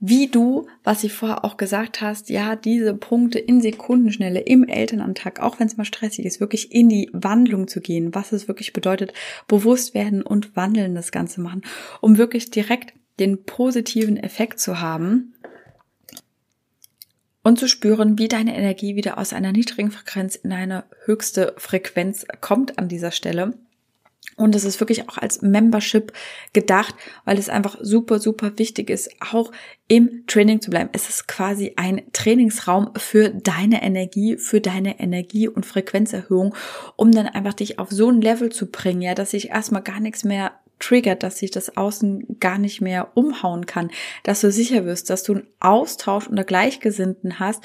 wie 0.00 0.28
du, 0.28 0.68
was 0.84 1.02
ich 1.02 1.12
vorher 1.12 1.44
auch 1.44 1.56
gesagt 1.56 2.00
hast, 2.00 2.30
ja, 2.30 2.54
diese 2.54 2.94
Punkte 2.94 3.40
in 3.40 3.60
Sekundenschnelle 3.60 4.40
im 4.40 4.64
Elternantag, 4.68 5.40
auch 5.40 5.58
wenn 5.58 5.66
es 5.66 5.76
mal 5.76 5.84
stressig 5.84 6.24
ist, 6.24 6.40
wirklich 6.40 6.72
in 6.72 6.88
die 6.88 7.10
Wandlung 7.12 7.66
zu 7.66 7.80
gehen, 7.80 8.14
was 8.14 8.32
es 8.32 8.46
wirklich 8.46 8.72
bedeutet, 8.72 9.12
bewusst 9.48 9.94
werden 9.94 10.22
und 10.22 10.54
wandeln 10.54 10.94
das 10.94 11.10
Ganze 11.10 11.40
machen, 11.40 11.62
um 12.00 12.16
wirklich 12.16 12.50
direkt 12.50 12.94
den 13.18 13.44
positiven 13.44 14.16
Effekt 14.16 14.60
zu 14.60 14.80
haben 14.80 15.34
und 17.42 17.58
zu 17.58 17.66
spüren, 17.66 18.18
wie 18.18 18.28
deine 18.28 18.56
Energie 18.56 18.94
wieder 18.94 19.18
aus 19.18 19.32
einer 19.32 19.50
niedrigen 19.50 19.90
Frequenz 19.90 20.36
in 20.36 20.52
eine 20.52 20.84
höchste 21.06 21.54
Frequenz 21.56 22.24
kommt 22.40 22.78
an 22.78 22.88
dieser 22.88 23.10
Stelle 23.10 23.54
und 24.38 24.54
es 24.54 24.64
ist 24.64 24.80
wirklich 24.80 25.08
auch 25.08 25.18
als 25.18 25.42
Membership 25.42 26.12
gedacht, 26.52 26.94
weil 27.24 27.38
es 27.38 27.48
einfach 27.48 27.76
super, 27.80 28.18
super 28.18 28.52
wichtig 28.56 28.88
ist, 28.88 29.10
auch 29.32 29.52
im 29.88 30.24
Training 30.26 30.60
zu 30.60 30.70
bleiben. 30.70 30.90
Es 30.92 31.08
ist 31.08 31.28
quasi 31.28 31.74
ein 31.76 32.02
Trainingsraum 32.12 32.92
für 32.96 33.30
deine 33.30 33.82
Energie, 33.82 34.36
für 34.36 34.60
deine 34.60 35.00
Energie- 35.00 35.48
und 35.48 35.66
Frequenzerhöhung, 35.66 36.54
um 36.96 37.12
dann 37.12 37.26
einfach 37.26 37.54
dich 37.54 37.78
auf 37.78 37.90
so 37.90 38.10
ein 38.10 38.20
Level 38.20 38.50
zu 38.50 38.70
bringen, 38.70 39.02
ja, 39.02 39.14
dass 39.14 39.32
sich 39.32 39.50
erstmal 39.50 39.82
gar 39.82 40.00
nichts 40.00 40.24
mehr 40.24 40.52
triggert, 40.78 41.22
dass 41.22 41.38
sich 41.38 41.50
das 41.50 41.76
Außen 41.76 42.38
gar 42.40 42.58
nicht 42.58 42.80
mehr 42.80 43.10
umhauen 43.14 43.66
kann, 43.66 43.90
dass 44.22 44.40
du 44.40 44.52
sicher 44.52 44.84
wirst, 44.84 45.10
dass 45.10 45.24
du 45.24 45.34
einen 45.34 45.46
Austausch 45.60 46.28
unter 46.28 46.44
Gleichgesinnten 46.44 47.40
hast 47.40 47.62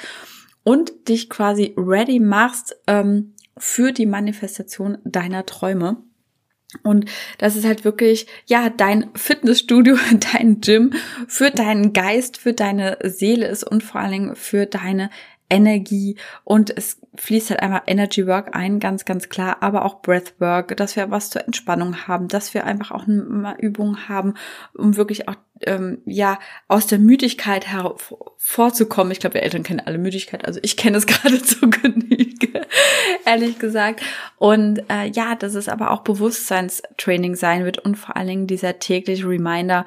und 0.63 1.09
dich 1.09 1.29
quasi 1.29 1.73
ready 1.77 2.19
machst 2.19 2.75
ähm, 2.87 3.33
für 3.57 3.91
die 3.91 4.05
Manifestation 4.05 4.97
deiner 5.03 5.45
Träume. 5.45 5.97
Und 6.81 7.05
das 7.37 7.55
ist 7.55 7.65
halt 7.65 7.85
wirklich, 7.85 8.27
ja, 8.45 8.69
dein 8.69 9.09
Fitnessstudio, 9.15 9.95
dein 10.33 10.61
Gym 10.61 10.91
für 11.27 11.51
deinen 11.51 11.93
Geist, 11.93 12.37
für 12.37 12.53
deine 12.53 12.97
Seele 13.03 13.47
ist 13.47 13.63
und 13.63 13.83
vor 13.83 14.01
allen 14.01 14.11
Dingen 14.11 14.35
für 14.35 14.65
deine 14.65 15.09
Energie 15.53 16.17
und 16.43 16.75
es 16.75 16.99
fließt 17.15 17.51
halt 17.51 17.61
einmal 17.61 17.83
Energy 17.85 18.25
Work 18.25 18.55
ein, 18.55 18.79
ganz, 18.79 19.05
ganz 19.05 19.29
klar, 19.29 19.57
aber 19.61 19.85
auch 19.85 20.01
Breath 20.01 20.33
Work, 20.39 20.75
dass 20.77 20.95
wir 20.95 21.11
was 21.11 21.29
zur 21.29 21.45
Entspannung 21.45 22.07
haben, 22.07 22.27
dass 22.27 22.55
wir 22.55 22.65
einfach 22.65 22.89
auch 22.91 23.07
eine 23.07 23.55
Übung 23.59 24.09
haben, 24.09 24.33
um 24.73 24.97
wirklich 24.97 25.27
auch 25.27 25.35
ähm, 25.61 25.99
ja 26.05 26.39
aus 26.67 26.87
der 26.87 26.97
Müdigkeit 26.97 27.67
hervorzukommen. 27.67 29.11
Ich 29.11 29.19
glaube, 29.19 29.35
wir 29.35 29.43
Eltern 29.43 29.63
kennen 29.63 29.81
alle 29.85 29.99
Müdigkeit, 29.99 30.45
also 30.45 30.59
ich 30.63 30.75
kenne 30.75 30.97
es 30.97 31.05
gerade 31.07 31.41
zu 31.41 31.69
Genüge. 31.69 32.52
ehrlich 33.25 33.59
gesagt. 33.59 34.01
Und 34.37 34.79
äh, 34.89 35.07
ja, 35.11 35.35
dass 35.35 35.55
es 35.55 35.69
aber 35.69 35.91
auch 35.91 36.01
Bewusstseinstraining 36.01 37.35
sein 37.35 37.65
wird 37.65 37.79
und 37.79 37.95
vor 37.95 38.15
allen 38.15 38.27
Dingen 38.27 38.47
dieser 38.47 38.79
tägliche 38.79 39.27
Reminder, 39.27 39.85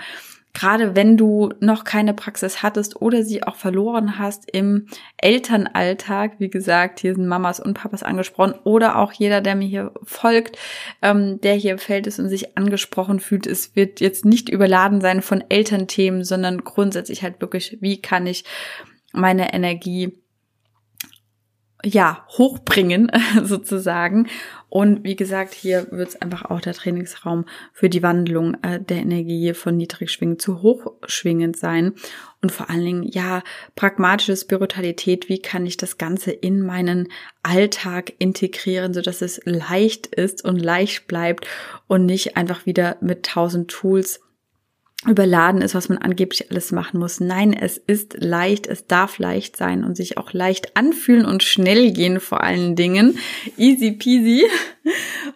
gerade 0.57 0.97
wenn 0.97 1.19
du 1.19 1.51
noch 1.61 1.85
keine 1.85 2.15
Praxis 2.15 2.63
hattest 2.63 3.01
oder 3.03 3.23
sie 3.23 3.43
auch 3.43 3.57
verloren 3.57 4.19
hast 4.19 4.51
im 4.51 4.87
Elternalltag, 5.19 6.37
wie 6.39 6.49
gesagt, 6.49 7.01
hier 7.01 7.15
sind 7.15 7.27
Mamas 7.27 7.61
und 7.61 7.75
Papas 7.75 8.03
angesprochen 8.03 8.55
oder 8.65 8.97
auch 8.97 9.13
jeder, 9.13 9.43
der 9.43 9.55
mir 9.55 9.69
hier 9.69 9.93
folgt, 10.03 10.57
ähm, 11.03 11.41
der 11.43 11.55
hier 11.55 11.73
im 11.73 11.79
Feld 11.79 12.07
ist 12.07 12.19
und 12.19 12.31
sich 12.31 12.57
angesprochen 12.57 13.21
fühlt, 13.21 13.47
es 13.47 13.77
wird 13.77 14.01
jetzt 14.01 14.25
nicht 14.25 14.49
überladen 14.49 15.03
sein 15.03 15.21
von 15.21 15.45
Elternthemen, 15.47 16.25
sondern 16.25 16.65
grundsätzlich 16.65 17.23
halt 17.23 17.43
wirklich, 17.43 17.77
wie 17.83 18.01
kann 18.01 18.27
ich 18.27 18.45
meine 19.13 19.53
Energie 19.53 20.19
ja, 21.87 22.25
hochbringen 22.37 23.11
sozusagen. 23.43 24.29
Und 24.69 25.05
wie 25.05 25.17
gesagt, 25.17 25.55
hier 25.55 25.87
wird 25.91 26.09
es 26.09 26.21
einfach 26.21 26.45
auch 26.47 26.61
der 26.61 26.75
Trainingsraum 26.75 27.47
für 27.73 27.89
die 27.89 28.03
Wandlung 28.03 28.57
äh, 28.63 28.81
der 28.81 28.99
Energie 28.99 29.55
von 29.55 29.77
niedrigschwingend 29.77 30.43
zu 30.43 30.63
hochschwingend 30.63 31.57
sein. 31.57 31.95
Und 32.43 32.53
vor 32.53 32.69
allen 32.69 32.85
Dingen, 32.85 33.03
ja, 33.05 33.43
pragmatische 33.77 34.37
Spiritualität, 34.37 35.29
wie 35.29 35.39
kann 35.39 35.65
ich 35.67 35.77
das 35.77 35.97
Ganze 35.97 36.33
in 36.33 36.61
meinen 36.61 37.09
Alltag 37.43 38.13
integrieren, 38.19 38.93
so 38.93 39.01
dass 39.01 39.23
es 39.23 39.41
leicht 39.45 40.09
ist 40.09 40.45
und 40.45 40.59
leicht 40.59 41.07
bleibt 41.07 41.47
und 41.87 42.05
nicht 42.05 42.37
einfach 42.37 42.67
wieder 42.67 42.97
mit 43.01 43.25
tausend 43.25 43.71
Tools 43.71 44.21
überladen 45.05 45.61
ist, 45.61 45.75
was 45.75 45.89
man 45.89 45.99
angeblich 45.99 46.51
alles 46.51 46.73
machen 46.73 46.99
muss. 46.99 47.21
Nein, 47.21 47.53
es 47.53 47.77
ist 47.77 48.17
leicht, 48.19 48.67
es 48.67 48.87
darf 48.87 49.19
leicht 49.19 49.57
sein 49.57 49.85
und 49.85 49.97
sich 49.97 50.17
auch 50.17 50.33
leicht 50.33 50.77
anfühlen 50.77 51.27
und 51.27 51.43
schnell 51.43 51.93
gehen 51.93 52.19
vor 52.19 52.43
allen 52.43 52.77
Dingen. 52.77 53.19
Easy 53.57 53.93
peasy. 53.93 54.47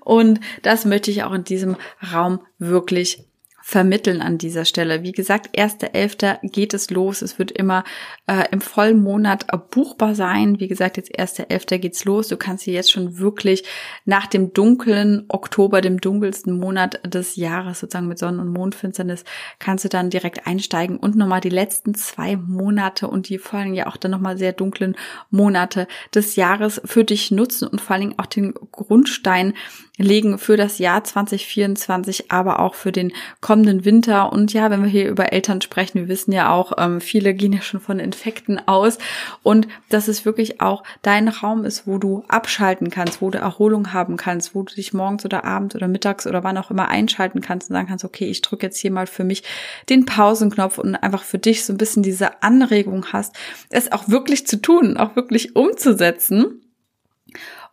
Und 0.00 0.40
das 0.62 0.84
möchte 0.84 1.10
ich 1.10 1.24
auch 1.24 1.32
in 1.32 1.44
diesem 1.44 1.76
Raum 2.12 2.40
wirklich 2.58 3.24
vermitteln 3.62 4.22
an 4.22 4.38
dieser 4.38 4.64
Stelle. 4.64 5.02
Wie 5.02 5.12
gesagt, 5.12 5.56
1.11. 5.56 6.38
geht 6.50 6.74
es 6.74 6.90
los. 6.90 7.22
Es 7.22 7.38
wird 7.38 7.50
immer 7.50 7.84
äh, 8.26 8.44
im 8.50 8.60
vollen 8.60 9.02
Monat 9.02 9.46
buchbar 9.70 10.14
sein. 10.14 10.60
Wie 10.60 10.68
gesagt, 10.68 10.96
jetzt 10.96 11.18
1.11. 11.18 11.78
geht's 11.78 12.04
los. 12.04 12.28
Du 12.28 12.36
kannst 12.36 12.64
hier 12.64 12.74
jetzt 12.74 12.90
schon 12.90 13.18
wirklich 13.18 13.64
nach 14.04 14.26
dem 14.26 14.52
dunklen 14.52 15.24
Oktober, 15.28 15.80
dem 15.80 16.00
dunkelsten 16.00 16.58
Monat 16.58 17.00
des 17.04 17.36
Jahres, 17.36 17.80
sozusagen 17.80 18.08
mit 18.08 18.18
Sonnen- 18.18 18.40
und 18.40 18.52
Mondfinsternis, 18.52 19.24
kannst 19.58 19.84
du 19.84 19.88
dann 19.88 20.10
direkt 20.10 20.46
einsteigen 20.46 20.96
und 20.96 21.16
nochmal 21.16 21.40
die 21.40 21.48
letzten 21.48 21.94
zwei 21.94 22.36
Monate 22.36 23.08
und 23.08 23.28
die 23.28 23.38
vor 23.38 23.60
allem 23.60 23.74
ja 23.74 23.86
auch 23.86 23.96
dann 23.96 24.10
nochmal 24.10 24.38
sehr 24.38 24.52
dunklen 24.52 24.96
Monate 25.30 25.86
des 26.14 26.36
Jahres 26.36 26.80
für 26.84 27.04
dich 27.04 27.30
nutzen 27.30 27.68
und 27.68 27.80
vor 27.80 27.94
allen 27.94 28.08
Dingen 28.08 28.18
auch 28.18 28.26
den 28.26 28.54
Grundstein 28.72 29.54
legen 29.96 30.38
für 30.38 30.56
das 30.56 30.78
Jahr 30.78 31.04
2024, 31.04 32.30
aber 32.30 32.60
auch 32.60 32.74
für 32.74 32.92
den 32.92 33.12
kommenden 33.50 33.84
Winter. 33.84 34.32
Und 34.32 34.52
ja, 34.52 34.70
wenn 34.70 34.84
wir 34.84 34.88
hier 34.88 35.08
über 35.08 35.32
Eltern 35.32 35.60
sprechen, 35.60 35.98
wir 35.98 36.06
wissen 36.06 36.30
ja 36.30 36.52
auch, 36.52 36.70
ähm, 36.78 37.00
viele 37.00 37.34
gehen 37.34 37.52
ja 37.52 37.62
schon 37.62 37.80
von 37.80 37.98
Infekten 37.98 38.60
aus 38.68 38.98
und 39.42 39.66
dass 39.88 40.06
es 40.06 40.24
wirklich 40.24 40.60
auch 40.60 40.84
dein 41.02 41.26
Raum 41.26 41.64
ist, 41.64 41.84
wo 41.84 41.98
du 41.98 42.22
abschalten 42.28 42.90
kannst, 42.90 43.20
wo 43.20 43.28
du 43.28 43.38
Erholung 43.38 43.92
haben 43.92 44.16
kannst, 44.16 44.54
wo 44.54 44.62
du 44.62 44.72
dich 44.72 44.92
morgens 44.92 45.24
oder 45.24 45.44
abends 45.44 45.74
oder 45.74 45.88
mittags 45.88 46.28
oder 46.28 46.44
wann 46.44 46.58
auch 46.58 46.70
immer 46.70 46.90
einschalten 46.90 47.40
kannst 47.40 47.70
und 47.70 47.74
sagen 47.74 47.88
kannst, 47.88 48.04
okay, 48.04 48.26
ich 48.26 48.40
drücke 48.40 48.66
jetzt 48.66 48.78
hier 48.78 48.92
mal 48.92 49.08
für 49.08 49.24
mich 49.24 49.42
den 49.88 50.06
Pausenknopf 50.06 50.78
und 50.78 50.94
einfach 50.94 51.24
für 51.24 51.38
dich 51.38 51.64
so 51.64 51.72
ein 51.72 51.76
bisschen 51.76 52.04
diese 52.04 52.44
Anregung 52.44 53.06
hast, 53.12 53.34
es 53.68 53.90
auch 53.90 54.08
wirklich 54.08 54.46
zu 54.46 54.62
tun, 54.62 54.96
auch 54.96 55.16
wirklich 55.16 55.56
umzusetzen 55.56 56.60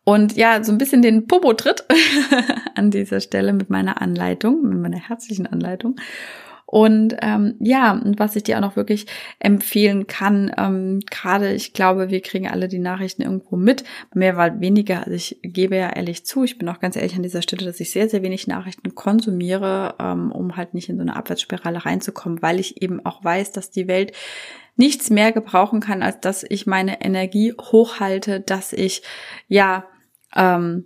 und 0.08 0.38
ja, 0.38 0.63
so 0.63 0.72
ein 0.72 0.78
bisschen 0.78 1.02
den 1.02 1.28
Popo-Tritt 1.28 1.84
an 2.76 2.91
dieser 2.91 3.20
Stelle 3.20 3.52
mit 3.52 3.70
meiner 3.70 4.02
Anleitung, 4.02 4.63
mit 4.63 4.80
meiner 4.80 5.00
herzlichen 5.00 5.48
Anleitung. 5.48 5.98
Und 6.65 7.17
ähm, 7.22 7.56
ja, 7.60 7.91
und 7.91 8.17
was 8.17 8.38
ich 8.38 8.43
dir 8.43 8.56
auch 8.56 8.62
noch 8.62 8.78
wirklich 8.78 9.06
empfehlen 9.39 10.08
kann, 10.08 10.50
ähm, 10.58 11.02
gerade 11.12 11.52
ich 11.52 11.74
glaube, 11.74 12.10
wir 12.10 12.22
kriegen 12.22 12.48
alle 12.48 12.70
die 12.70 12.80
Nachrichten 12.80 13.22
irgendwo 13.22 13.58
mit, 13.58 13.84
mehr 14.13 14.38
weil 14.38 14.62
weniger. 14.62 15.00
Also 15.00 15.12
ich 15.12 15.39
gebe 15.43 15.76
ja 15.76 15.89
ehrlich 15.89 16.26
zu, 16.26 16.46
ich 16.46 16.58
bin 16.58 16.70
auch 16.70 16.80
ganz 16.80 16.96
ehrlich 16.96 17.17
an 17.17 17.24
dieser 17.24 17.41
Stelle, 17.41 17.65
dass 17.65 17.82
ich 17.82 17.91
sehr, 17.91 18.08
sehr 18.08 18.24
wenig 18.24 18.48
Nachrichten 18.48 18.96
konsumiere, 18.96 19.96
ähm, 20.00 20.32
um 20.32 20.56
halt 20.56 20.74
nicht 20.74 20.88
in 20.88 20.96
so 20.96 21.02
eine 21.02 21.17
Abwärtsspirale 21.17 21.84
reinzukommen, 21.86 22.41
weil 22.41 22.62
ich 22.62 22.82
eben 22.82 23.06
auch 23.06 23.26
weiß, 23.26 23.52
dass 23.52 23.72
die 23.72 23.89
Welt 23.89 24.13
nichts 24.78 25.10
mehr 25.10 25.34
gebrauchen 25.34 25.82
kann, 25.82 26.02
als 26.02 26.22
dass 26.22 26.46
ich 26.48 26.65
meine 26.65 27.02
Energie 27.02 27.52
hochhalte, 27.60 28.39
dass 28.39 28.72
ich 28.72 29.02
ja 29.50 29.84
ähm, 30.38 30.86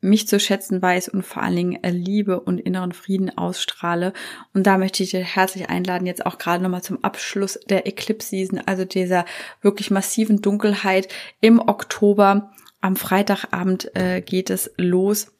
mich 0.00 0.26
zu 0.28 0.40
schätzen 0.40 0.80
weiß 0.80 1.08
und 1.08 1.22
vor 1.24 1.42
allen 1.42 1.56
Dingen 1.56 1.84
äh, 1.84 1.90
Liebe 1.90 2.40
und 2.40 2.58
inneren 2.58 2.92
Frieden 2.92 3.36
ausstrahle. 3.36 4.12
Und 4.54 4.66
da 4.66 4.78
möchte 4.78 5.02
ich 5.02 5.10
dir 5.10 5.20
herzlich 5.20 5.68
einladen, 5.68 6.06
jetzt 6.06 6.24
auch 6.24 6.38
gerade 6.38 6.62
nochmal 6.62 6.82
zum 6.82 7.04
Abschluss 7.04 7.58
der 7.68 7.86
Eclipse 7.86 8.28
Season, 8.28 8.60
also 8.64 8.84
dieser 8.84 9.24
wirklich 9.60 9.90
massiven 9.90 10.40
Dunkelheit 10.40 11.08
im 11.40 11.58
Oktober. 11.60 12.52
Am 12.80 12.96
Freitagabend 12.96 13.94
äh, 13.94 14.22
geht 14.22 14.48
es 14.48 14.70
los 14.76 15.32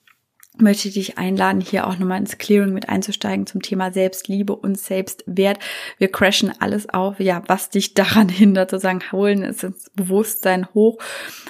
möchte 0.59 0.89
ich 0.89 0.95
dich 0.95 1.19
einladen, 1.19 1.61
hier 1.61 1.87
auch 1.87 1.99
nochmal 1.99 2.19
ins 2.19 2.39
Clearing 2.39 2.73
mit 2.73 2.89
einzusteigen 2.89 3.47
zum 3.47 3.63
Thema 3.63 3.93
Selbstliebe 3.93 4.55
und 4.55 4.79
Selbstwert. 4.79 5.59
Wir 5.99 6.11
crashen 6.11 6.53
alles 6.61 6.89
auf, 6.89 7.21
ja, 7.21 7.43
was 7.47 7.71
dich 7.71 7.95
daran 7.95 8.29
hindert, 8.29 8.71
sozusagen 8.71 9.01
holen 9.13 9.43
es 9.43 9.63
ins 9.63 9.91
Bewusstsein 9.95 10.67
hoch 10.75 10.99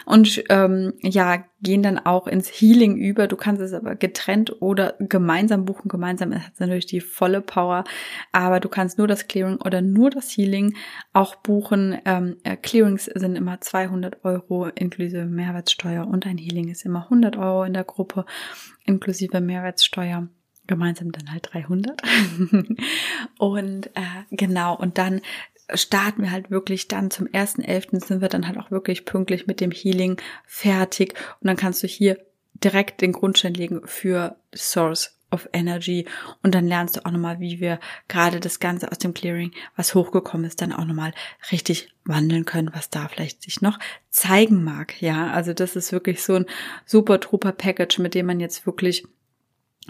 und 0.04 0.44
ähm, 0.48 0.94
ja, 1.00 1.44
gehen 1.62 1.82
dann 1.82 1.98
auch 1.98 2.26
ins 2.26 2.48
Healing 2.48 2.96
über. 2.96 3.26
Du 3.26 3.36
kannst 3.36 3.60
es 3.62 3.72
aber 3.72 3.94
getrennt 3.94 4.60
oder 4.60 4.94
gemeinsam 4.98 5.64
buchen. 5.64 5.88
Gemeinsam 5.88 6.34
hat 6.34 6.58
natürlich 6.58 6.86
die 6.86 7.00
volle 7.00 7.40
Power, 7.40 7.84
aber 8.32 8.60
du 8.60 8.68
kannst 8.68 8.98
nur 8.98 9.08
das 9.08 9.28
Clearing 9.28 9.56
oder 9.56 9.82
nur 9.82 10.10
das 10.10 10.30
Healing 10.30 10.74
auch 11.12 11.36
buchen. 11.36 11.98
Ähm, 12.04 12.36
äh, 12.44 12.56
Clearings 12.56 13.06
sind 13.06 13.36
immer 13.36 13.60
200 13.60 14.24
Euro 14.24 14.66
inklusive 14.66 15.26
Mehrwertsteuer 15.26 16.06
und 16.06 16.26
ein 16.26 16.38
Healing 16.38 16.68
ist 16.68 16.84
immer 16.84 17.04
100 17.04 17.36
Euro 17.36 17.64
in 17.64 17.74
der 17.74 17.84
Gruppe 17.84 18.24
inklusive 18.84 19.40
Mehrwertsteuer 19.40 20.28
gemeinsam 20.66 21.10
dann 21.10 21.32
halt 21.32 21.48
300. 21.52 22.00
und 23.38 23.86
äh, 23.88 24.24
genau, 24.30 24.76
und 24.76 24.98
dann 24.98 25.20
starten 25.74 26.22
wir 26.22 26.30
halt 26.30 26.50
wirklich 26.50 26.88
dann 26.88 27.10
zum 27.10 27.26
1.11. 27.26 28.04
sind 28.04 28.20
wir 28.20 28.28
dann 28.28 28.46
halt 28.46 28.58
auch 28.58 28.70
wirklich 28.70 29.04
pünktlich 29.04 29.46
mit 29.46 29.60
dem 29.60 29.70
Healing 29.70 30.20
fertig 30.46 31.14
und 31.40 31.48
dann 31.48 31.56
kannst 31.56 31.82
du 31.82 31.86
hier 31.86 32.18
direkt 32.54 33.00
den 33.00 33.12
Grundstein 33.12 33.54
legen 33.54 33.82
für 33.84 34.36
Source 34.54 35.16
of 35.30 35.48
Energy 35.52 36.06
und 36.42 36.54
dann 36.54 36.66
lernst 36.66 36.96
du 36.96 37.06
auch 37.06 37.10
nochmal, 37.10 37.40
wie 37.40 37.60
wir 37.60 37.78
gerade 38.08 38.40
das 38.40 38.58
Ganze 38.58 38.90
aus 38.90 38.98
dem 38.98 39.14
Clearing, 39.14 39.52
was 39.76 39.94
hochgekommen 39.94 40.46
ist, 40.46 40.60
dann 40.60 40.72
auch 40.72 40.84
nochmal 40.84 41.12
richtig 41.52 41.94
wandeln 42.04 42.44
können, 42.44 42.70
was 42.74 42.90
da 42.90 43.08
vielleicht 43.08 43.42
sich 43.42 43.62
noch 43.62 43.78
zeigen 44.10 44.64
mag. 44.64 45.00
Ja, 45.00 45.30
also 45.30 45.52
das 45.52 45.76
ist 45.76 45.92
wirklich 45.92 46.22
so 46.22 46.34
ein 46.34 46.46
super 46.84 47.20
trooper 47.20 47.52
Package, 47.52 47.98
mit 47.98 48.14
dem 48.14 48.26
man 48.26 48.40
jetzt 48.40 48.66
wirklich 48.66 49.04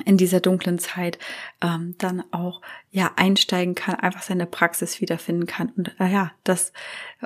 in 0.01 0.17
dieser 0.17 0.41
dunklen 0.41 0.79
Zeit 0.79 1.19
ähm, 1.61 1.95
dann 1.99 2.23
auch 2.33 2.61
ja 2.91 3.13
einsteigen 3.17 3.75
kann, 3.75 3.95
einfach 3.97 4.23
seine 4.23 4.47
Praxis 4.47 5.01
wiederfinden 5.01 5.47
kann 5.47 5.71
und 5.77 5.95
äh, 6.01 6.11
ja, 6.11 6.33
das 6.45 6.73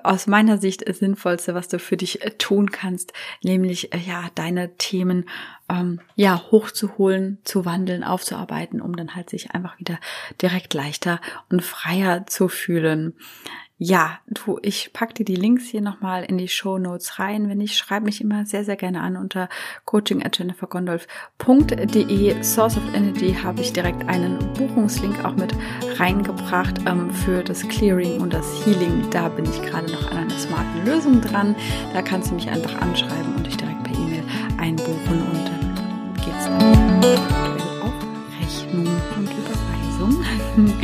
aus 0.03 0.27
meiner 0.27 0.59
Sicht 0.59 0.83
ist 0.83 0.99
sinnvollste, 1.01 1.55
was 1.55 1.69
du 1.69 1.79
für 1.79 1.97
dich 1.97 2.25
äh, 2.25 2.31
tun 2.33 2.71
kannst, 2.71 3.13
nämlich 3.43 3.93
äh, 3.93 3.99
ja 3.99 4.31
deine 4.35 4.77
Themen 4.77 5.27
ähm, 5.69 6.01
ja 6.17 6.43
hochzuholen, 6.51 7.39
zu 7.45 7.65
wandeln, 7.65 8.05
aufzuarbeiten, 8.05 8.81
um 8.81 8.97
dann 8.97 9.15
halt 9.15 9.31
sich 9.31 9.53
einfach 9.53 9.79
wieder 9.79 9.99
direkt 10.43 10.75
leichter 10.75 11.21
und 11.49 11.63
freier 11.63 12.27
zu 12.27 12.49
fühlen. 12.49 13.15
Ja, 13.77 14.21
du, 14.29 14.61
ich 14.63 14.93
pack 14.93 15.17
dir 15.17 15.25
die 15.25 15.35
Links 15.35 15.65
hier 15.65 15.81
nochmal 15.81 16.23
in 16.23 16.39
die 16.39 16.47
Show 16.47 16.79
Notes 16.79 17.19
rein. 17.19 17.49
Wenn 17.49 17.59
nicht, 17.59 17.77
schreib 17.77 18.05
mich 18.05 18.21
immer 18.21 18.47
sehr, 18.47 18.65
sehr 18.65 18.77
gerne 18.77 19.01
an 19.01 19.17
unter 19.17 19.49
coaching 19.85 20.25
at 20.25 20.39
jennifergondolf.de. 20.39 22.41
Source 22.45 22.77
of 22.77 22.85
Energy 22.95 23.35
habe 23.35 23.63
ich 23.63 23.73
direkt 23.73 24.09
einen 24.09 24.39
Buchungslink 24.55 25.25
auch 25.25 25.35
mit 25.35 25.57
reingebracht 25.99 26.83
ähm, 26.87 27.11
für 27.11 27.43
das 27.43 27.69
Clearing 27.69 28.21
und 28.21 28.33
das 28.33 28.65
Healing. 28.65 29.11
Da 29.11 29.29
bin 29.29 29.45
ich 29.45 29.61
gerade 29.63 29.91
noch 29.91 30.09
an 30.13 30.19
einer 30.19 30.39
smarten 30.39 30.85
Lösung 30.85 31.21
dran. 31.21 31.57
Da 31.93 32.01
kannst 32.01 32.31
du 32.31 32.37
mich 32.37 32.49
einfach 32.49 32.81
anschreiben 32.81 33.35
und 33.35 33.45
dich 33.45 33.57
direkt 33.57 33.83
per 33.83 33.95
E-Mail 33.95 34.23
einbuchen 34.57 35.21
und 35.33 35.49
dann 35.49 36.15
geht's 36.25 36.47
auf 37.83 37.93
Rechnung 38.41 38.87
und 39.17 39.33
Überweisung. 39.33 40.25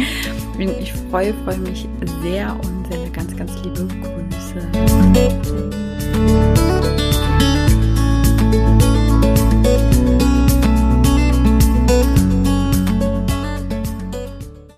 Freue, 1.11 1.35
freue 1.45 1.59
mich 1.59 1.89
sehr 2.23 2.55
und 2.55 2.87
sende 2.89 3.11
ganz, 3.11 3.37
ganz 3.37 3.53
liebe 3.65 3.85
Grüße. 3.85 4.69